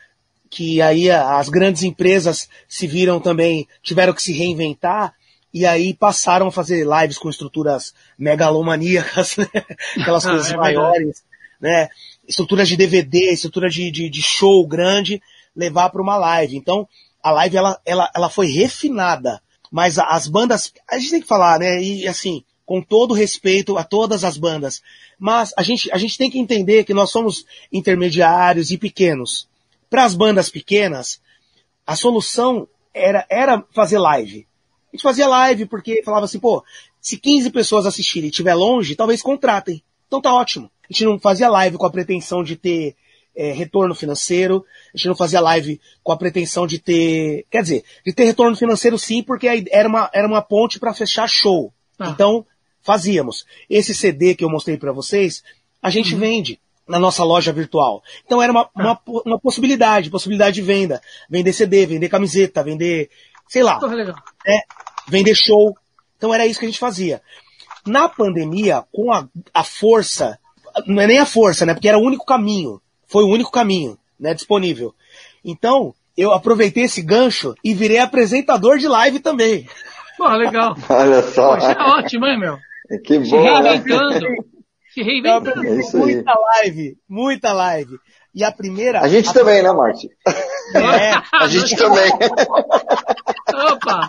[0.51, 5.15] que aí as grandes empresas se viram também, tiveram que se reinventar,
[5.51, 9.49] e aí passaram a fazer lives com estruturas megalomaníacas, né?
[9.99, 11.25] aquelas ah, coisas é maiores,
[11.59, 11.89] né?
[12.29, 15.23] Estruturas de DVD, estrutura de, de, de show grande,
[15.57, 16.55] levar para uma live.
[16.55, 16.87] Então,
[17.25, 21.59] a live ela, ela, ela foi refinada, mas as bandas, a gente tem que falar,
[21.59, 21.83] né?
[21.83, 24.83] E assim, com todo respeito a todas as bandas.
[25.19, 29.49] Mas a gente, a gente tem que entender que nós somos intermediários e pequenos.
[29.89, 31.19] Para as bandas pequenas,
[31.87, 34.47] a solução era, era fazer live.
[34.93, 36.63] A gente fazia live porque falava assim, pô,
[37.01, 39.83] se 15 pessoas assistirem e estiver longe, talvez contratem.
[40.07, 40.71] Então tá ótimo.
[40.83, 42.95] A gente não fazia live com a pretensão de ter
[43.37, 47.85] é, retorno financeiro, a gente não fazia live com a pretensão de ter, quer dizer,
[48.05, 51.73] de ter retorno financeiro sim, porque era uma, era uma ponte para fechar show.
[51.99, 52.11] Ah.
[52.11, 52.47] Então,
[52.83, 53.45] fazíamos.
[53.69, 55.43] Esse CD que eu mostrei para vocês,
[55.83, 56.21] a gente uhum.
[56.21, 58.03] vende na nossa loja virtual.
[58.25, 61.01] Então era uma, uma, uma, possibilidade, possibilidade de venda.
[61.29, 63.11] Vender CD, vender camiseta, vender
[63.49, 64.61] sei lá, né,
[65.09, 65.77] vender show.
[66.17, 67.23] Então era isso que a gente fazia.
[67.87, 70.39] Na pandemia, com a, a força,
[70.87, 71.75] não é nem a força, né?
[71.75, 72.81] Porque era o único caminho.
[73.15, 74.35] Foi o único caminho, né?
[74.35, 74.93] Disponível.
[75.45, 79.69] Então, eu aproveitei esse gancho e virei apresentador de live também.
[80.19, 80.75] Pô, legal.
[80.91, 81.51] Olha só.
[81.51, 82.59] Pô, isso é ótimo, hein, meu?
[83.05, 83.25] Que bom.
[83.27, 84.27] Se reinventando.
[84.93, 85.65] Se reinventando.
[85.65, 87.97] É muita live, muita live.
[88.35, 89.01] E a primeira.
[89.01, 90.11] A gente a também, né, Marte?
[90.75, 92.11] É, a gente também.
[93.71, 94.09] Opa!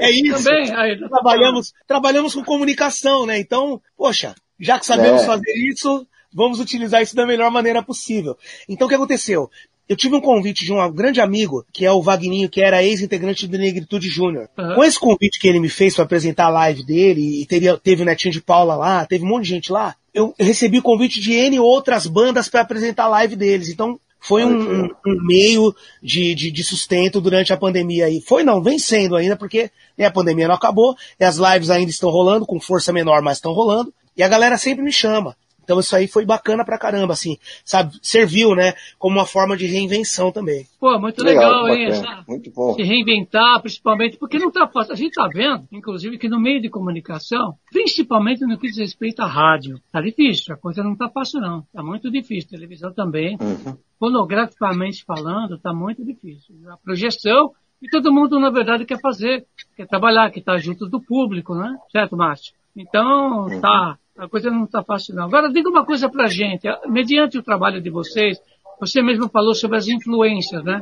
[0.00, 0.42] É isso.
[0.42, 3.38] Também, aí, trabalhamos, trabalhamos com comunicação, né?
[3.38, 5.26] Então, poxa, já que sabemos é.
[5.26, 8.36] fazer isso, vamos utilizar isso da melhor maneira possível.
[8.68, 9.50] Então, o que aconteceu?
[9.88, 13.46] Eu tive um convite de um grande amigo, que é o Vagninho, que era ex-integrante
[13.46, 14.48] do Negritude Júnior.
[14.58, 14.74] Uhum.
[14.74, 18.02] Com esse convite que ele me fez para apresentar a live dele, e teria, teve
[18.02, 21.20] o Netinho de Paula lá, teve um monte de gente lá, eu recebi o convite
[21.20, 23.70] de N outras bandas para apresentar a live deles.
[23.70, 28.20] Então, foi um, um, um meio de, de, de, sustento durante a pandemia aí.
[28.20, 31.90] Foi não, vem sendo ainda, porque né, a pandemia não acabou, e as lives ainda
[31.90, 35.36] estão rolando, com força menor, mas estão rolando, e a galera sempre me chama.
[35.68, 37.98] Então isso aí foi bacana pra caramba, assim, sabe?
[38.00, 38.72] Serviu, né?
[38.98, 40.64] Como uma forma de reinvenção também.
[40.80, 41.86] Pô, muito legal, legal hein?
[41.88, 42.72] Essa, muito bom.
[42.72, 44.94] Se reinventar, principalmente, porque não tá fácil.
[44.94, 49.20] A gente tá vendo, inclusive, que no meio de comunicação, principalmente no que diz respeito
[49.20, 50.54] à rádio, tá difícil.
[50.54, 51.62] A coisa não tá fácil, não.
[51.70, 52.48] Tá muito difícil.
[52.48, 53.36] Televisão também.
[53.38, 53.76] Uhum.
[53.98, 56.54] Fonograficamente falando, tá muito difícil.
[56.70, 57.52] A projeção,
[57.82, 59.44] e todo mundo, na verdade, quer fazer,
[59.76, 61.76] quer trabalhar, que tá junto do público, né?
[61.92, 62.54] Certo, Márcio?
[62.74, 63.60] Então, uhum.
[63.60, 65.24] tá a coisa não está fácil, não.
[65.24, 66.66] Agora, diga uma coisa para a gente.
[66.88, 68.36] Mediante o trabalho de vocês,
[68.80, 70.80] você mesmo falou sobre as influências, né?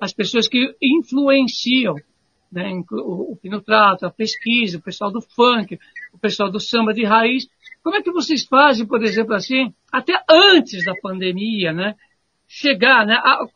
[0.00, 1.94] As pessoas que influenciam
[2.52, 2.70] né?
[2.92, 5.78] o, o pinotrato, a pesquisa, o pessoal do funk,
[6.12, 7.48] o pessoal do samba de raiz.
[7.82, 11.94] Como é que vocês fazem, por exemplo, assim, até antes da pandemia, né?
[12.46, 13.14] Chegar, né?
[13.14, 13.46] A,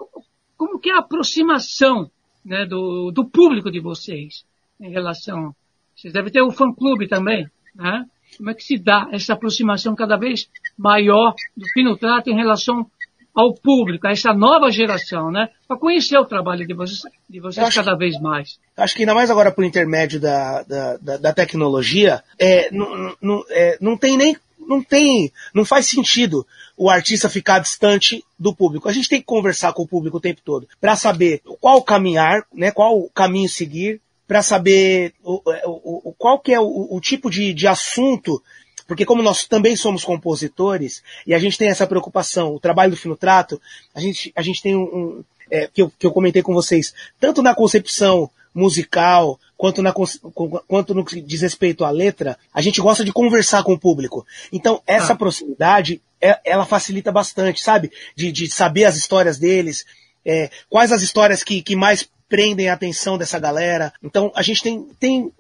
[0.57, 2.11] como que é a aproximação
[2.43, 4.47] né, do, do público de vocês
[4.81, 5.55] em relação...
[5.95, 8.07] Vocês devem ter o fã-clube também, né?
[8.37, 12.87] Como é que se dá essa aproximação cada vez maior do Pinotrato em relação
[13.35, 15.49] ao público, a essa nova geração, né?
[15.67, 18.59] Para conhecer o trabalho de vocês, de vocês acho, cada vez mais.
[18.77, 23.45] Acho que ainda mais agora por intermédio da, da, da, da tecnologia, é, não, não,
[23.51, 24.37] é, não tem nem
[24.69, 28.89] não tem, não faz sentido o artista ficar distante do público.
[28.89, 32.45] A gente tem que conversar com o público o tempo todo para saber qual caminhar,
[32.53, 37.31] né, qual caminho seguir, para saber o, o, o, qual que é o, o tipo
[37.31, 38.41] de, de assunto
[38.87, 42.97] porque como nós também somos compositores e a gente tem essa preocupação, o trabalho do
[42.97, 43.61] Fino Trato,
[43.95, 46.95] a gente, a gente tem um, um é, que, eu, que eu comentei com vocês,
[47.21, 52.81] tanto na concepção musical, quanto, na, quanto no que diz respeito à letra, a gente
[52.81, 54.27] gosta de conversar com o público.
[54.51, 55.17] Então, essa ah.
[55.17, 57.93] proximidade, é, ela facilita bastante, sabe?
[58.17, 59.85] De, de saber as histórias deles,
[60.25, 63.93] é, quais as histórias que, que mais prendem a atenção dessa galera.
[64.03, 65.33] Então a gente tem, tem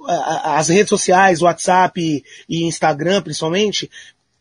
[0.44, 3.90] as redes sociais, WhatsApp e, Instagram principalmente,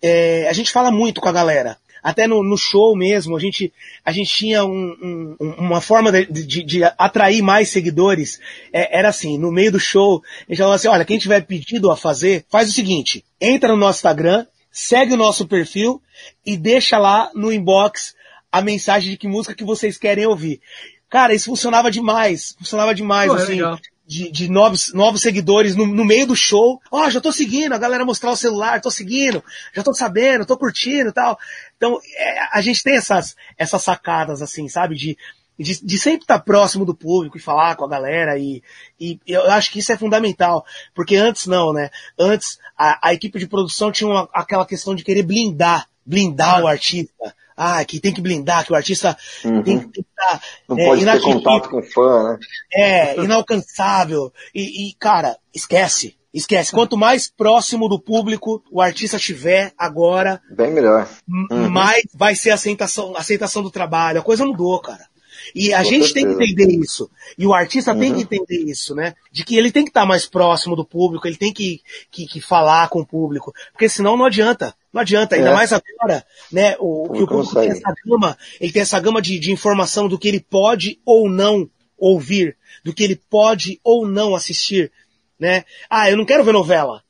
[0.01, 1.77] é, a gente fala muito com a galera.
[2.01, 3.73] Até no, no, show mesmo, a gente,
[4.05, 8.39] a gente tinha um, um, uma forma de, de, de, atrair mais seguidores.
[8.71, 11.91] É, era assim, no meio do show, a gente falava assim, olha, quem tiver pedido
[11.91, 16.01] a fazer, faz o seguinte, entra no nosso Instagram, segue o nosso perfil
[16.45, 18.15] e deixa lá no inbox
[18.51, 20.62] a mensagem de que música que vocês querem ouvir.
[21.10, 22.56] Cara, isso funcionava demais.
[22.58, 23.62] Funcionava demais, Pô, é assim.
[23.62, 26.82] É de, de, novos, novos seguidores no, no meio do show.
[26.89, 29.43] Ó, oh, já tô seguindo, a galera mostrar o celular, tô seguindo,
[29.74, 31.38] já tô sabendo, tô curtindo e tal.
[31.76, 34.96] Então, é, a gente tem essas, essas sacadas, assim, sabe?
[34.96, 35.17] De,
[35.60, 38.63] de, de sempre estar próximo do público e falar com a galera e,
[38.98, 40.65] e eu acho que isso é fundamental.
[40.96, 41.89] Porque antes não, né?
[42.17, 46.63] Antes a, a equipe de produção tinha uma, aquela questão de querer blindar, blindar ah.
[46.63, 49.63] o artista ah, que tem que blindar, que o artista uhum.
[49.63, 50.41] tem que estar.
[50.70, 52.39] Não é, pode ter contato com fã, né?
[52.72, 54.32] É, inalcançável.
[54.54, 56.15] E, e, cara, esquece.
[56.32, 56.72] Esquece.
[56.72, 61.10] Quanto mais próximo do público o artista estiver agora, bem melhor.
[61.28, 61.67] Uhum.
[61.67, 64.20] Mais vai ser a aceitação, a aceitação do trabalho.
[64.20, 65.08] A coisa mudou, cara.
[65.56, 66.28] E a Com gente certeza.
[66.28, 67.10] tem que entender isso.
[67.38, 68.00] E o artista uhum.
[68.00, 69.15] tem que entender isso, né?
[69.32, 72.42] De que ele tem que estar mais próximo do público, ele tem que, que, que
[72.42, 73.54] falar com o público.
[73.71, 74.75] Porque senão não adianta.
[74.98, 75.54] Não adianta, ainda é.
[75.54, 76.75] mais agora, né?
[76.79, 80.17] O, que o público tem essa gama, ele tem essa gama de, de informação do
[80.17, 84.91] que ele pode ou não ouvir, do que ele pode ou não assistir,
[85.39, 85.65] né?
[85.87, 87.04] Ah, eu não quero ver novela.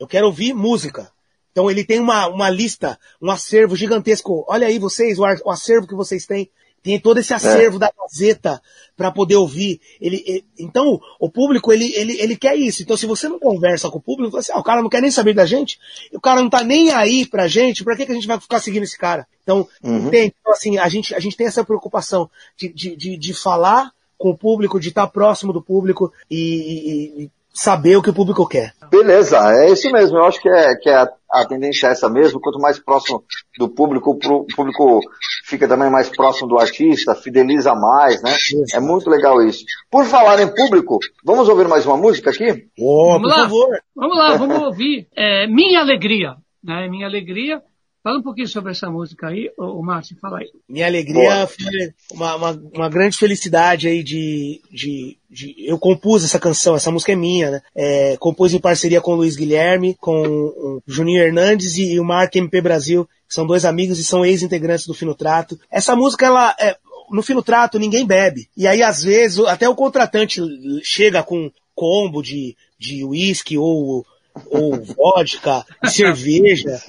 [0.00, 1.12] Eu quero ouvir música.
[1.52, 4.46] Então ele tem uma, uma lista, um acervo gigantesco.
[4.48, 6.50] Olha aí vocês, o, o acervo que vocês têm
[6.84, 7.80] tem todo esse acervo é.
[7.80, 8.60] da Gazeta
[8.94, 9.80] para poder ouvir.
[9.98, 12.82] Ele, ele, então, o público, ele, ele, ele quer isso.
[12.82, 15.10] Então, se você não conversa com o público, assim, ah, o cara não quer nem
[15.10, 15.78] saber da gente,
[16.12, 18.60] o cara não tá nem aí pra gente, pra que, que a gente vai ficar
[18.60, 19.26] seguindo esse cara?
[19.42, 20.10] Então, uhum.
[20.10, 23.90] tem, então, assim, a gente, a gente tem essa preocupação de, de, de, de falar
[24.18, 28.46] com o público, de estar próximo do público e, e saber o que o público
[28.46, 28.74] quer.
[28.90, 30.18] Beleza, é isso mesmo.
[30.18, 31.08] Eu acho que é, que é
[31.42, 32.40] a, tendência é essa mesmo.
[32.40, 33.22] Quanto mais próximo
[33.58, 35.00] do público, o público
[35.44, 38.34] fica também mais próximo do artista, fideliza mais, né?
[38.74, 39.64] É muito legal isso.
[39.90, 42.66] Por falar em público, vamos ouvir mais uma música aqui?
[42.78, 43.68] Oh, vamos lá, favor.
[43.94, 46.36] Vamos lá, vamos ouvir é, Minha Alegria.
[46.62, 46.88] Né?
[46.88, 47.62] Minha Alegria
[48.04, 50.50] Fala um pouquinho sobre essa música aí, o Márcio, fala aí.
[50.68, 56.38] Minha alegria foi uma, uma, uma, grande felicidade aí de, de, de, Eu compus essa
[56.38, 57.62] canção, essa música é minha, né?
[57.74, 62.36] É, compus em parceria com o Luiz Guilherme, com o Juninho Hernandes e, o Mark
[62.36, 65.58] MP Brasil, que são dois amigos e são ex-integrantes do Fino Trato.
[65.70, 66.54] Essa música, ela.
[66.60, 66.76] É,
[67.10, 68.50] no Fino Trato ninguém bebe.
[68.54, 70.42] E aí, às vezes, até o contratante
[70.82, 74.04] chega com combo de, de whisky ou,
[74.50, 76.82] ou vodka, cerveja.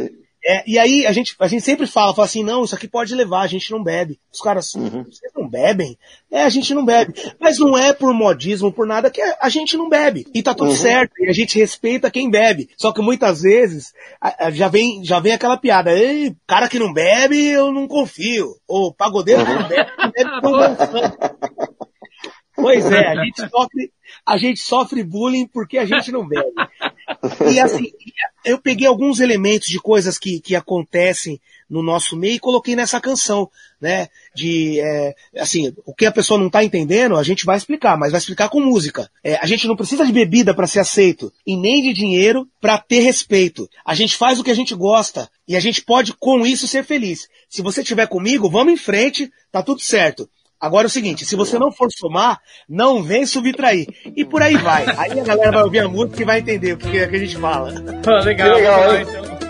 [0.48, 3.16] É, e aí a gente, a gente sempre fala, fala assim, não, isso aqui pode
[3.16, 4.20] levar, a gente não bebe.
[4.32, 5.04] Os caras, uhum.
[5.04, 5.98] vocês não bebem?
[6.32, 7.16] É, a gente não bebe.
[7.40, 10.28] Mas não é por modismo, por nada, que a gente não bebe.
[10.36, 10.76] E tá tudo uhum.
[10.76, 12.70] certo, e a gente respeita quem bebe.
[12.78, 13.92] Só que muitas vezes
[14.22, 17.88] a, a, já, vem, já vem aquela piada, Ei, cara que não bebe, eu não
[17.88, 18.56] confio.
[18.68, 19.48] Ou pagodeiro uhum.
[19.48, 20.76] que não bebe, não bebe
[22.56, 23.92] Pois é, a gente sofre,
[24.26, 26.48] a gente sofre bullying porque a gente não bebe.
[27.52, 27.92] E assim,
[28.44, 33.02] eu peguei alguns elementos de coisas que, que acontecem no nosso meio e coloquei nessa
[33.02, 33.50] canção,
[33.82, 34.08] né?
[34.36, 38.12] De, é, assim, o que a pessoa não está entendendo, a gente vai explicar, mas
[38.12, 39.10] vai explicar com música.
[39.24, 42.78] É, a gente não precisa de bebida para ser aceito e nem de dinheiro para
[42.78, 43.68] ter respeito.
[43.84, 46.84] A gente faz o que a gente gosta e a gente pode com isso ser
[46.84, 47.28] feliz.
[47.50, 50.30] Se você estiver comigo, vamos em frente, tá tudo certo.
[50.66, 53.86] Agora é o seguinte, se você não for somar, não vem subtrair.
[54.16, 54.84] E por aí vai.
[54.98, 57.20] Aí a galera vai ouvir a música e vai entender o que, é que a
[57.20, 57.72] gente fala.
[58.08, 59.06] Ah, legal, legal, hein?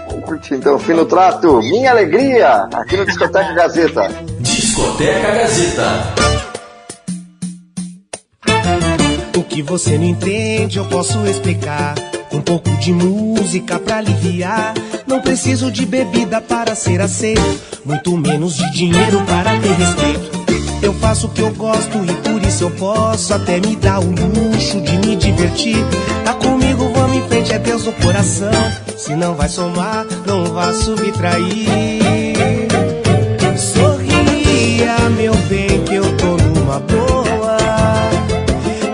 [0.09, 4.09] Vamos curtir então, fim no trato, minha alegria, aqui no Discoteca Gazeta.
[4.39, 5.83] Discoteca Gazeta.
[9.37, 11.95] O que você não entende, eu posso explicar.
[12.31, 14.73] Um pouco de música pra aliviar.
[15.07, 20.34] Não preciso de bebida para ser aceito, muito menos de dinheiro para ter respeito.
[20.85, 24.05] Eu faço o que eu gosto e por isso eu posso até me dar o
[24.05, 25.83] luxo de me divertir.
[26.23, 28.51] Tá comigo, vamos em frente, é Deus no coração.
[28.95, 32.37] Se não vai somar, não vai subtrair.
[33.57, 37.57] Sorria, meu bem, que eu tô numa boa.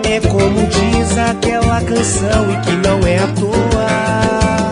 [0.10, 4.72] É como diz aquela canção e que não é à toa.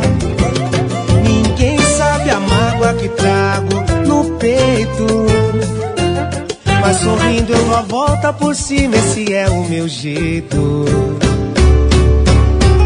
[1.22, 5.19] Ninguém sabe a mágoa que trago no peito.
[6.90, 10.86] Mas sorrindo eu dou a volta por cima, esse é o meu jeito.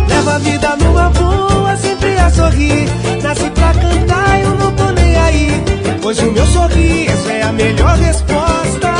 [0.09, 2.85] Leva a vida numa boa, sempre a sorrir.
[3.21, 5.63] Nasci pra cantar, eu não tô nem aí.
[6.01, 8.93] Pois o meu sorriso é a melhor resposta.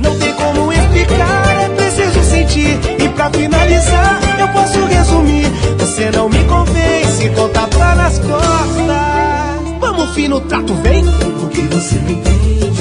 [0.00, 2.80] Não tem como explicar, é preciso sentir.
[2.98, 5.46] E pra finalizar, eu posso resumir.
[5.78, 9.78] Você não me convence, com tapa nas costas.
[9.78, 11.04] Vamos, fino trato, vem.
[11.06, 12.71] O que você me tem?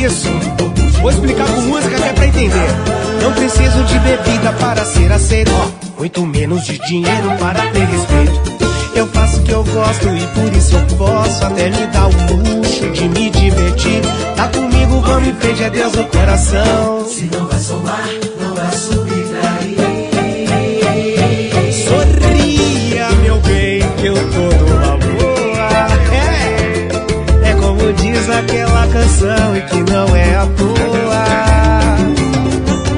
[0.00, 0.28] Isso.
[1.02, 2.68] Vou explicar com música que é pra entender.
[3.22, 5.52] Não preciso de bebida para ser aceito.
[5.98, 8.40] Muito menos de dinheiro para ter respeito.
[8.94, 12.56] Eu faço o que eu gosto e por isso eu posso até me dar o
[12.56, 14.00] luxo de me divertir.
[14.36, 17.06] Tá comigo, vamos em frente, é Deus no coração.
[17.06, 18.08] Se não vai somar,
[18.40, 19.19] não vai subir
[28.40, 31.24] aquela canção e que não é à toa.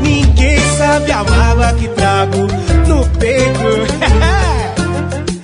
[0.02, 2.46] Ninguém sabe a mágoa que trago
[2.86, 3.92] no peito.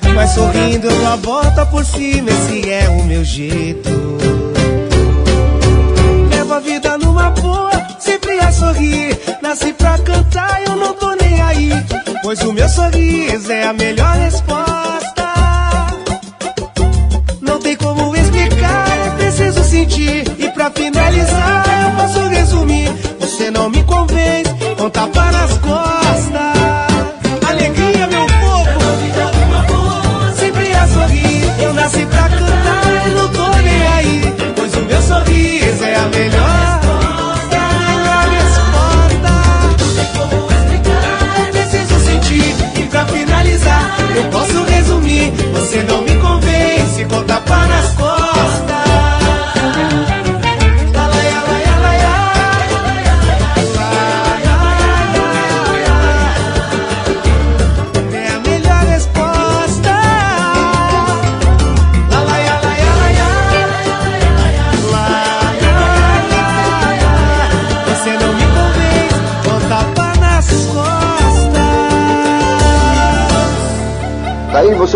[0.15, 3.91] Mas sorrindo eu dou a volta por cima, esse é o meu jeito.
[6.31, 9.19] Levo a vida numa boa, sempre a sorrir.
[9.43, 11.71] Nasci pra cantar, eu não tô nem aí.
[12.23, 15.08] Pois o meu sorriso é a melhor resposta.
[19.79, 20.25] Sentir
[20.55, 22.89] pra finalizar, eu posso resumir.
[23.21, 25.98] Você não me convence, com tapa nas costas.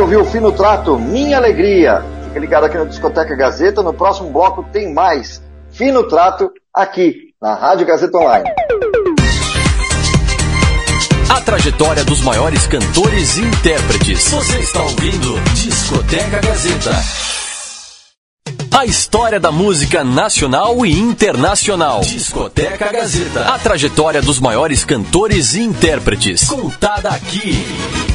[0.03, 2.05] Ouviu o Fino Trato, Minha Alegria.
[2.25, 3.83] Fica ligado aqui no Discoteca Gazeta.
[3.83, 5.41] No próximo bloco tem mais
[5.71, 8.51] Fino Trato aqui na Rádio Gazeta Online.
[11.31, 14.29] A trajetória dos maiores cantores e intérpretes.
[14.29, 16.91] Você está ouvindo Discoteca Gazeta.
[18.77, 22.01] A história da música nacional e internacional.
[22.01, 23.55] Discoteca Gazeta.
[23.55, 26.49] A trajetória dos maiores cantores e intérpretes.
[26.49, 28.12] Contada aqui.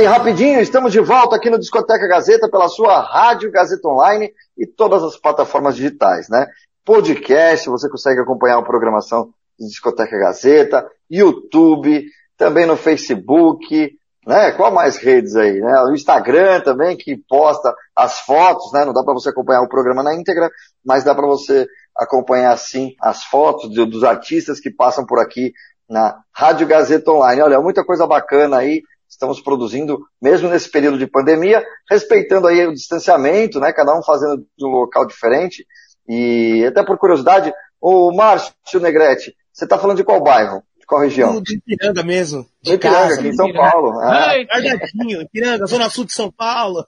[0.00, 4.66] Aí, rapidinho, estamos de volta aqui no Discoteca Gazeta pela sua Rádio Gazeta Online e
[4.66, 6.46] todas as plataformas digitais, né?
[6.86, 9.28] Podcast, você consegue acompanhar a programação
[9.58, 12.06] de Discoteca Gazeta, YouTube,
[12.38, 13.90] também no Facebook,
[14.26, 14.52] né?
[14.52, 15.82] Qual mais redes aí, né?
[15.82, 18.86] O Instagram também, que posta as fotos, né?
[18.86, 20.50] Não dá para você acompanhar o programa na íntegra,
[20.82, 25.52] mas dá para você acompanhar, sim, as fotos dos artistas que passam por aqui
[25.86, 27.42] na Rádio Gazeta Online.
[27.42, 28.80] Olha, muita coisa bacana aí
[29.20, 33.70] estamos produzindo, mesmo nesse período de pandemia, respeitando aí o distanciamento, né?
[33.70, 35.66] Cada um fazendo de um local diferente.
[36.08, 40.62] E até por curiosidade, o Márcio Negrete, você está falando de qual bairro?
[40.78, 41.40] De qual região?
[41.42, 42.46] De Ipiranga mesmo.
[42.62, 44.00] De Ipiranga, casa, aqui em São Paulo.
[44.00, 44.32] Ah.
[44.48, 46.86] Guardadinho, Ipiranga, Zona Sul de São Paulo.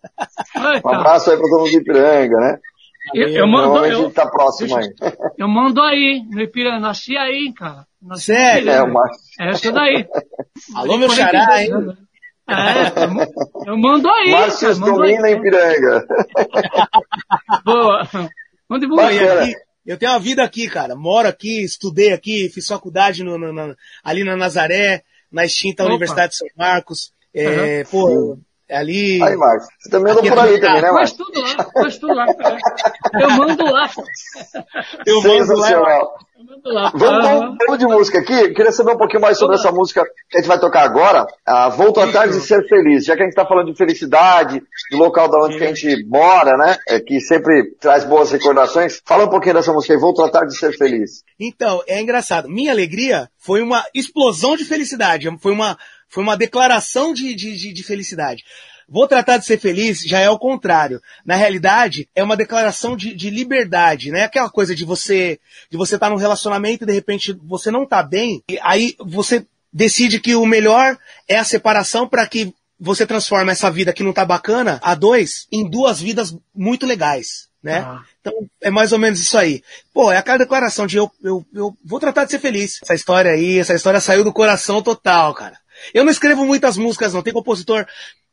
[0.83, 2.59] um abraço aí para todo mundo de Ipiranga, né?
[3.15, 4.89] Eu, eu mando, eu, tá próximo aí.
[5.37, 7.85] Eu mando aí, no Ipiranga, nasci aí, cara.
[8.01, 8.71] Nasci Sério?
[8.71, 9.21] É, o Márcio.
[9.39, 10.07] É essa daí.
[10.75, 11.71] Alô, meu xará, hein?
[12.49, 14.31] É, eu mando aí.
[14.33, 16.07] Márcio domina em Piranga.
[17.65, 18.09] Boa.
[18.69, 19.55] Mande Bom, aqui,
[19.87, 20.95] eu tenho uma vida aqui, cara.
[20.95, 25.91] Moro aqui, estudei aqui, fiz faculdade no, no, no, ali na Nazaré, na extinta Opa.
[25.91, 27.13] Universidade de São Marcos.
[27.35, 27.85] É, uhum.
[27.91, 28.39] Pô,
[28.77, 29.23] ali.
[29.23, 31.11] Aí, Marcos, você também andou por ali também, né, Marcos?
[31.11, 32.27] Faz tudo lá, faz tudo lá.
[33.21, 33.91] Eu mando lá.
[35.07, 36.13] Eu mando lá.
[36.95, 38.33] Vamos, vamos de música aqui.
[38.33, 41.27] Eu queria saber um pouquinho mais sobre essa música que a gente vai tocar agora.
[41.47, 43.05] Ah, Volto atrás de ser feliz.
[43.05, 44.61] Já que a gente está falando de felicidade,
[44.91, 46.77] do local da onde que a gente mora, né?
[46.89, 49.01] É, que sempre traz boas recordações.
[49.05, 50.01] Fala um pouquinho dessa música aí.
[50.01, 51.23] Vou tratar de ser feliz.
[51.39, 52.49] Então, é engraçado.
[52.49, 55.29] Minha alegria foi uma explosão de felicidade.
[55.41, 55.77] Foi uma,
[56.13, 58.45] foi uma declaração de, de, de, de felicidade.
[58.89, 61.01] Vou tratar de ser feliz já é o contrário.
[61.25, 64.25] Na realidade, é uma declaração de, de liberdade, né?
[64.25, 65.41] Aquela coisa de você
[65.71, 68.95] de você estar tá num relacionamento e de repente você não tá bem, e aí
[69.01, 74.03] você decide que o melhor é a separação para que você transforma essa vida que
[74.03, 77.79] não tá bacana, a dois, em duas vidas muito legais, né?
[77.79, 78.03] Ah.
[78.21, 79.63] Então, é mais ou menos isso aí.
[79.95, 82.81] Pô, é aquela declaração de eu, eu, eu vou tratar de ser feliz.
[82.83, 85.62] Essa história aí, essa história saiu do coração total, cara.
[85.93, 87.23] Eu não escrevo muitas músicas, não.
[87.23, 87.87] Tem compositor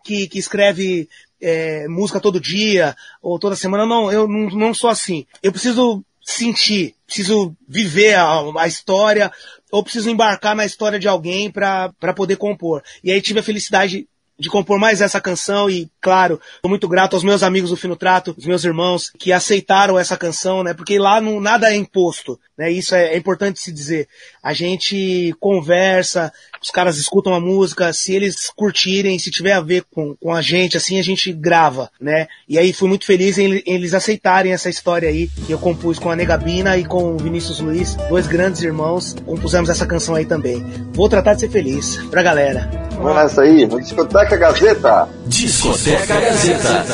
[0.03, 1.09] que, que escreve
[1.41, 3.85] é, música todo dia ou toda semana.
[3.85, 5.25] Não, eu não, não sou assim.
[5.41, 9.31] Eu preciso sentir, preciso viver a, a história,
[9.71, 12.83] ou preciso embarcar na história de alguém para poder compor.
[13.03, 17.15] E aí tive a felicidade de compor mais essa canção e, claro, sou muito grato
[17.15, 20.73] aos meus amigos do Fino Trato, os meus irmãos, que aceitaram essa canção, né?
[20.73, 22.71] Porque lá não, nada é imposto, né?
[22.71, 24.07] Isso é, é importante se dizer.
[24.41, 26.31] A gente conversa,
[26.61, 30.41] os caras escutam a música, se eles curtirem, se tiver a ver com, com a
[30.41, 32.27] gente, assim, a gente grava, né?
[32.47, 35.97] E aí fui muito feliz em, em eles aceitarem essa história aí, que eu compus
[35.97, 40.25] com a Negabina e com o Vinícius Luiz, dois grandes irmãos, compusemos essa canção aí
[40.25, 40.63] também.
[40.93, 42.69] Vou tratar de ser feliz, pra galera.
[42.97, 45.07] Vamos nessa aí, no Discoteca Gazeta.
[45.25, 46.85] Discoteca Gazeta.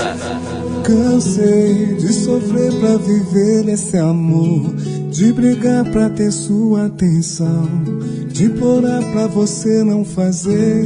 [0.84, 4.76] Cansei de sofrer pra viver esse amor,
[5.10, 7.68] de brigar pra ter sua atenção,
[8.32, 10.86] de implorar pra você não fazer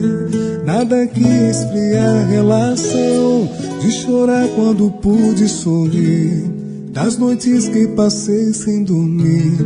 [0.65, 3.49] nada que esfriar a relação,
[3.81, 6.45] de chorar quando pude sorrir,
[6.91, 9.57] das noites que passei sem dormir,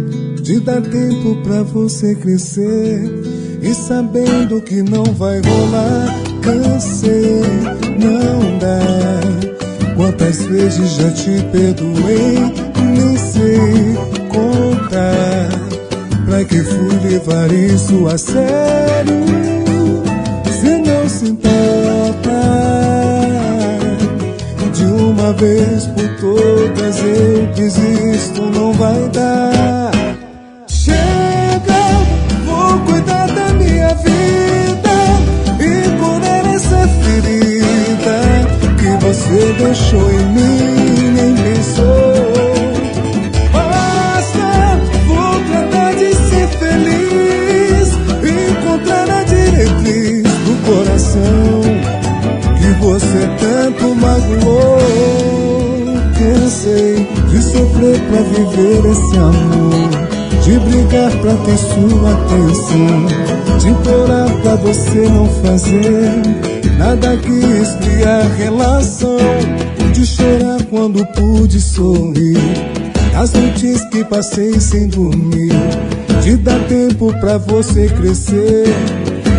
[0.41, 3.23] de dar tempo pra você crescer
[3.61, 7.41] e sabendo que não vai rolar, cansei,
[7.97, 9.95] não dá.
[9.95, 13.97] Quantas vezes já te perdoei, nem sei
[14.29, 15.49] contar.
[16.25, 19.23] Pra que fui levar isso a sério?
[20.51, 22.41] Se não se importa,
[24.73, 29.92] de uma vez por todas eu desisto, não vai dar.
[39.03, 42.13] Você deixou em mim, nem pensou.
[43.51, 47.89] Basta, vou tratar de ser feliz,
[48.23, 51.61] encontrar a diretriz do coração
[52.57, 54.79] que você tanto magoou.
[56.17, 59.89] Cansei de sofrer pra viver esse amor,
[60.43, 68.03] de brigar pra ter sua atenção, de implorar pra você não fazer nada que esfrie
[68.03, 69.17] a relação,
[69.93, 72.37] de chorar quando pude sorrir,
[73.15, 75.51] as noites que passei sem dormir,
[76.21, 78.65] de dar tempo pra você crescer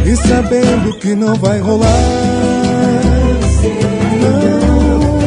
[0.07, 1.89] e sabendo que não vai rolar.
[4.21, 5.19] Não,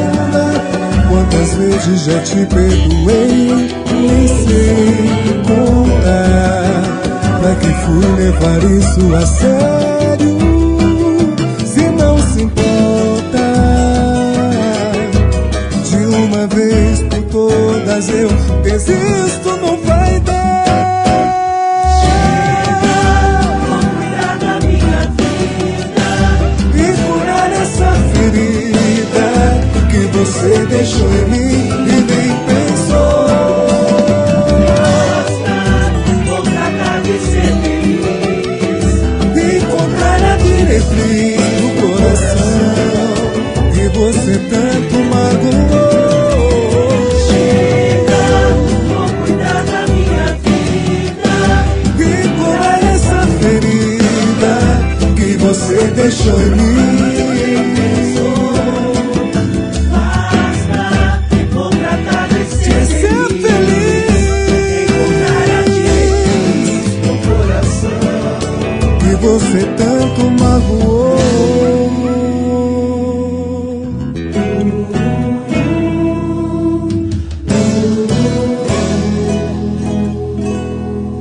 [1.10, 6.84] quantas vezes já te perdoei, nem sei contar.
[7.42, 9.87] Pra que fui levar isso a sério?
[16.48, 18.30] Uma vez por todas eu
[18.64, 20.38] desisto, não vai dar.
[30.14, 33.28] você deixou em mim e nem pensou.
[34.68, 35.58] Basta,
[36.26, 38.96] vou tratar de ser feliz.
[39.56, 42.74] Encontrar a diretriz do coração
[43.74, 44.67] que você tanto
[56.28, 56.78] você deixou em mim.
[69.28, 71.17] você tanto magoou.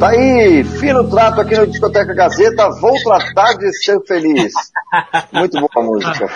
[0.07, 4.53] Tá aí, fino trato aqui no Discoteca Gazeta, vou tratar de ser feliz.
[5.33, 6.27] Muito boa a música.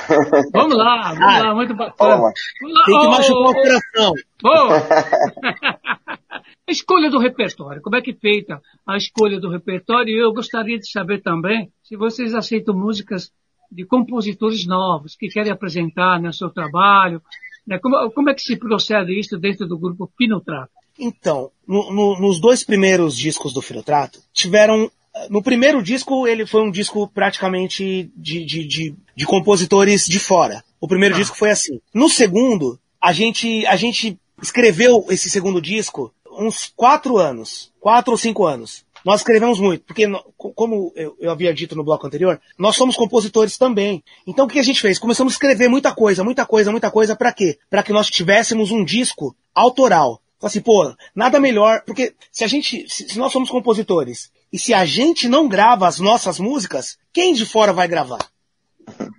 [0.52, 2.16] Vamos lá, vamos Ah, lá, muito bacana.
[2.16, 2.32] Vamos lá.
[2.60, 4.12] Vamos lá, Tem que machucar o coração.
[4.42, 4.50] ô.
[6.68, 10.14] A escolha do repertório, como é que é feita a escolha do repertório?
[10.16, 13.30] E eu gostaria de saber também se vocês aceitam músicas
[13.70, 17.22] de compositores novos que querem apresentar no seu trabalho.
[17.66, 17.78] Né?
[17.78, 20.70] Como, como é que se procede isso dentro do grupo Pinotrato?
[21.00, 24.90] Então, no- no- nos dois primeiros discos do Filotrato, tiveram.
[25.28, 30.62] No primeiro disco, ele foi um disco praticamente de, de, de, de compositores de fora.
[30.80, 31.18] O primeiro Ah.
[31.18, 31.80] disco foi assim.
[31.92, 37.72] No segundo, a gente, a gente escreveu esse segundo disco uns quatro anos.
[37.80, 38.84] Quatro ou cinco anos.
[39.04, 40.04] Nós escrevemos muito, porque,
[40.54, 44.04] como eu, eu havia dito no bloco anterior, nós somos compositores também.
[44.26, 44.98] Então o que a gente fez?
[44.98, 47.58] Começamos a escrever muita coisa, muita coisa, muita coisa, pra quê?
[47.70, 50.20] Pra que nós tivéssemos um disco autoral.
[50.42, 54.84] Assim, pô, nada melhor, porque se a gente, se, nós somos compositores, e se a
[54.84, 58.26] gente não grava as nossas músicas, quem de fora vai gravar?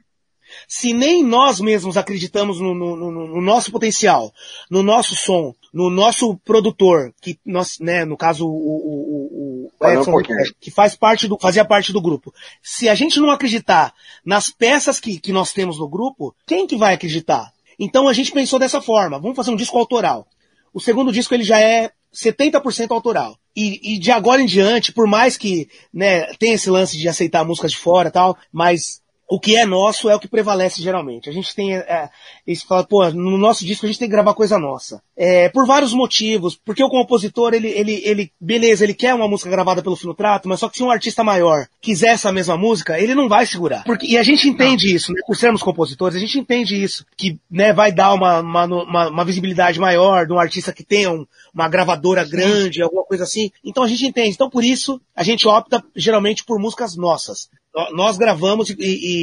[0.67, 4.34] Se nem nós mesmos acreditamos no, no- no- no nosso potencial,
[4.69, 9.86] no nosso som, no nosso produtor, que nós, né, no caso o, o, o, o
[9.86, 10.38] um Edson, pouquinho.
[10.61, 12.34] que faz parte do, fazia parte do grupo.
[12.61, 13.93] Se a gente não acreditar
[14.26, 17.51] nas peças que, que nós temos no grupo, quem que vai acreditar?
[17.78, 20.26] Então a gente pensou dessa forma, vamos fazer um disco autoral.
[20.74, 23.38] O segundo disco ele já é 70% autoral.
[23.55, 27.43] E, e de agora em diante, por mais que né, tenha esse lance de aceitar
[27.43, 29.01] músicas de fora e tal, mas
[29.32, 31.29] o que é nosso é o que prevalece geralmente.
[31.29, 32.09] A gente tem é,
[32.45, 35.01] isso fala, pô, no nosso disco a gente tem que gravar coisa nossa.
[35.15, 39.49] É, por vários motivos, porque o compositor, ele, ele, ele, beleza, ele quer uma música
[39.49, 43.15] gravada pelo Filotrato, mas só que se um artista maior quiser essa mesma música, ele
[43.15, 43.86] não vai segurar.
[43.86, 45.21] Porque, e a gente entende isso, né?
[45.25, 49.23] Por sermos compositores, a gente entende isso, que né, vai dar uma, uma, uma, uma
[49.23, 53.49] visibilidade maior de um artista que tenha um, uma gravadora grande, alguma coisa assim.
[53.63, 54.32] Então a gente entende.
[54.32, 57.49] Então por isso a gente opta geralmente por músicas nossas.
[57.74, 58.76] Nó- Nós gravamos e,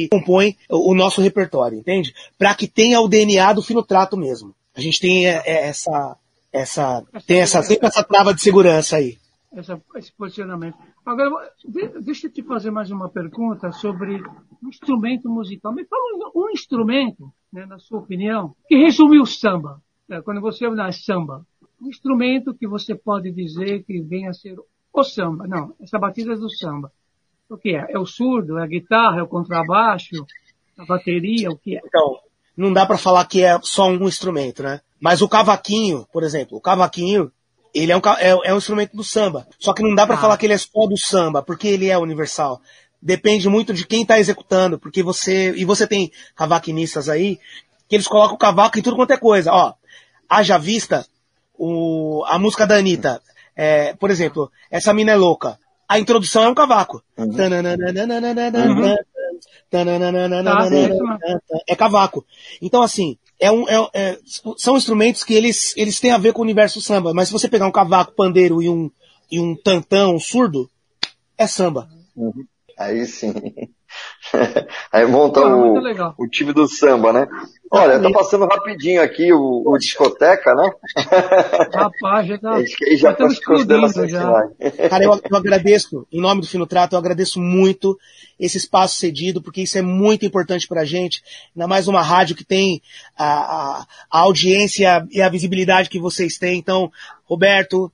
[0.05, 2.13] e, compõe o nosso repertório, entende?
[2.37, 4.53] Para que tenha o DNA do finotrato mesmo.
[4.75, 6.17] A gente tem é, é, essa,
[6.51, 9.17] essa, tem essa, sempre essa trava de segurança aí.
[9.51, 10.77] essa- esse posicionamento.
[11.05, 14.21] Agora, de- deixa eu te fazer mais uma pergunta sobre
[14.63, 15.73] um instrumento musical.
[15.73, 16.01] Me fala
[16.35, 19.81] um, um instrumento, né, na sua opinião, que resume o samba.
[20.07, 21.45] né, quando você olha samba,
[21.81, 24.55] um instrumento que você pode dizer que venha a ser
[24.91, 25.45] o samba.
[25.47, 26.91] Não, essa batida é do samba.
[27.49, 27.85] O que é?
[27.89, 28.59] É o surdo?
[28.59, 29.19] É a guitarra?
[29.19, 30.25] É o contrabaixo?
[30.77, 31.49] A bateria?
[31.49, 31.81] O que é?
[31.83, 32.19] Então,
[32.55, 34.81] não dá para falar que é só um instrumento, né?
[34.99, 37.31] Mas o cavaquinho, por exemplo, o cavaquinho,
[37.73, 39.47] ele é um, é, é um instrumento do samba.
[39.57, 40.19] Só que não dá para Ah.
[40.19, 42.61] falar que ele é só do samba, porque ele é universal.
[43.01, 47.39] Depende muito de quem tá executando, porque você, e você tem cavaquinistas aí,
[47.87, 49.51] que eles colocam o cavaco em tudo quanto é coisa.
[49.51, 49.73] Ó,
[50.29, 51.05] haja vista,
[51.57, 53.21] o, a música da Anitta,
[53.55, 55.57] é, por exemplo, essa mina é louca.
[55.89, 57.03] A introdução é um cavaco.
[61.67, 62.23] É cavaco.
[62.61, 64.19] Então, assim, é um, é- é-
[64.55, 67.11] são instrumentos que eles, eles têm a ver com o universo samba.
[67.11, 68.91] Mas se você pegar um cavaco, pandeiro e um,
[69.31, 70.69] e um tantão, um surdo,
[71.35, 71.89] é samba.
[72.15, 72.45] Uhum.
[72.77, 73.33] Aí sim.
[74.91, 75.79] Aí monta o,
[76.17, 77.27] o, time do samba, né?
[77.71, 80.69] Olha, tá passando rapidinho aqui o, o discoteca, né?
[81.73, 82.61] Rapaz, já tá.
[82.61, 83.27] já, já tá
[84.07, 84.89] já.
[84.89, 87.97] Cara, eu, eu, agradeço, em nome do Fino Trato, eu agradeço muito
[88.39, 91.23] esse espaço cedido, porque isso é muito importante pra gente.
[91.55, 92.81] Ainda mais uma rádio que tem
[93.17, 96.59] a, a, a audiência e a visibilidade que vocês têm.
[96.59, 96.91] Então,
[97.25, 97.91] Roberto,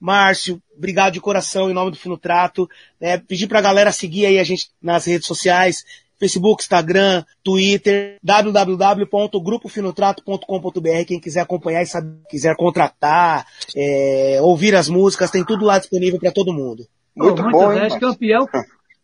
[0.00, 2.68] Márcio, obrigado de coração em nome do Fino Trato.
[3.00, 3.18] Né?
[3.18, 5.84] Pedir pra galera seguir aí a gente nas redes sociais,
[6.18, 11.04] Facebook, Instagram, Twitter, www.grupofinotrato.com.br.
[11.06, 16.18] Quem quiser acompanhar e saber, quiser contratar, é, ouvir as músicas, tem tudo lá disponível
[16.18, 16.84] para todo mundo.
[17.14, 18.46] Muito, muito bom, bem, campeão.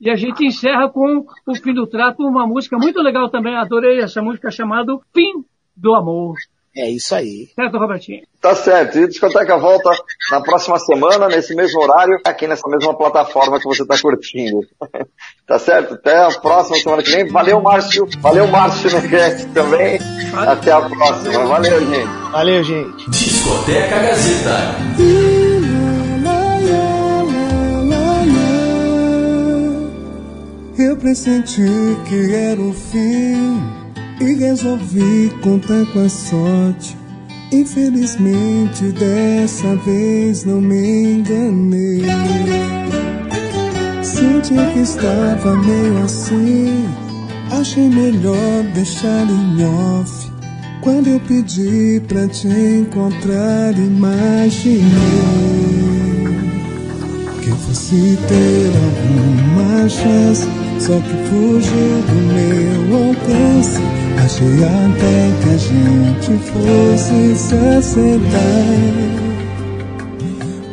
[0.00, 3.56] E a gente encerra com o Fino Trato, uma música muito legal também.
[3.56, 5.44] Adorei essa música chamada Fim
[5.76, 6.34] do Amor.
[6.74, 7.50] É isso aí.
[7.54, 8.22] Certo, Robertinho?
[8.40, 8.98] Tá certo.
[8.98, 9.90] E a discoteca volta
[10.30, 14.60] na próxima semana, nesse mesmo horário, aqui nessa mesma plataforma que você tá curtindo.
[15.46, 15.94] tá certo?
[15.94, 17.28] Até a próxima semana que vem.
[17.28, 18.08] Valeu, Márcio.
[18.20, 19.98] Valeu, Márcio no cast também.
[20.34, 21.44] Até a próxima.
[21.44, 22.30] Valeu, gente.
[22.32, 23.10] Valeu, gente.
[23.10, 24.76] Discoteca Gazeta.
[30.78, 31.62] Eu pressenti
[32.08, 33.81] que era o fim
[34.22, 36.96] e resolvi contar com a sorte.
[37.52, 42.02] Infelizmente dessa vez não me enganei.
[44.02, 46.84] Senti que estava meio assim.
[47.50, 50.30] Achei melhor deixar em off.
[50.80, 54.82] Quando eu pedi pra te encontrar, imaginei
[57.42, 60.46] que fosse ter alguma chance.
[60.80, 64.01] Só que fugiu do meu alcance.
[64.18, 69.32] Achei até que a gente fosse se acertar.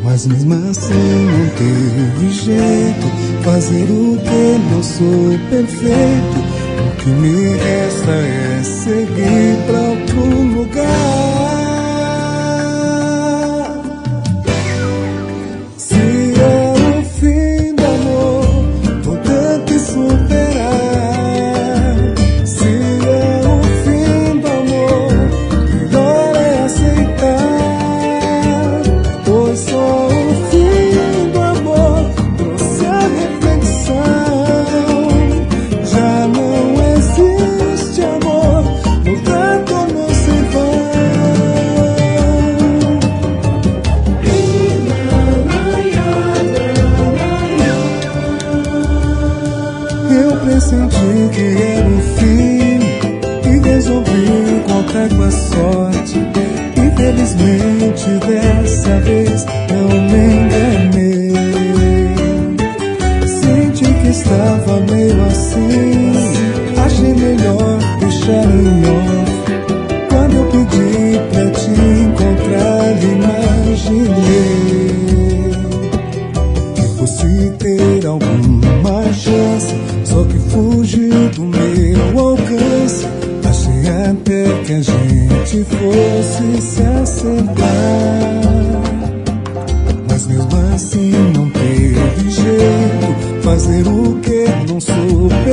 [0.04, 3.08] Mas mesmo assim não teve jeito.
[3.44, 6.40] Fazer o que não sou perfeito.
[6.88, 10.20] O que me resta é seguir pra outro
[10.56, 11.39] lugar
[58.10, 59.29] to their salvation.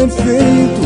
[0.07, 0.86] perfeito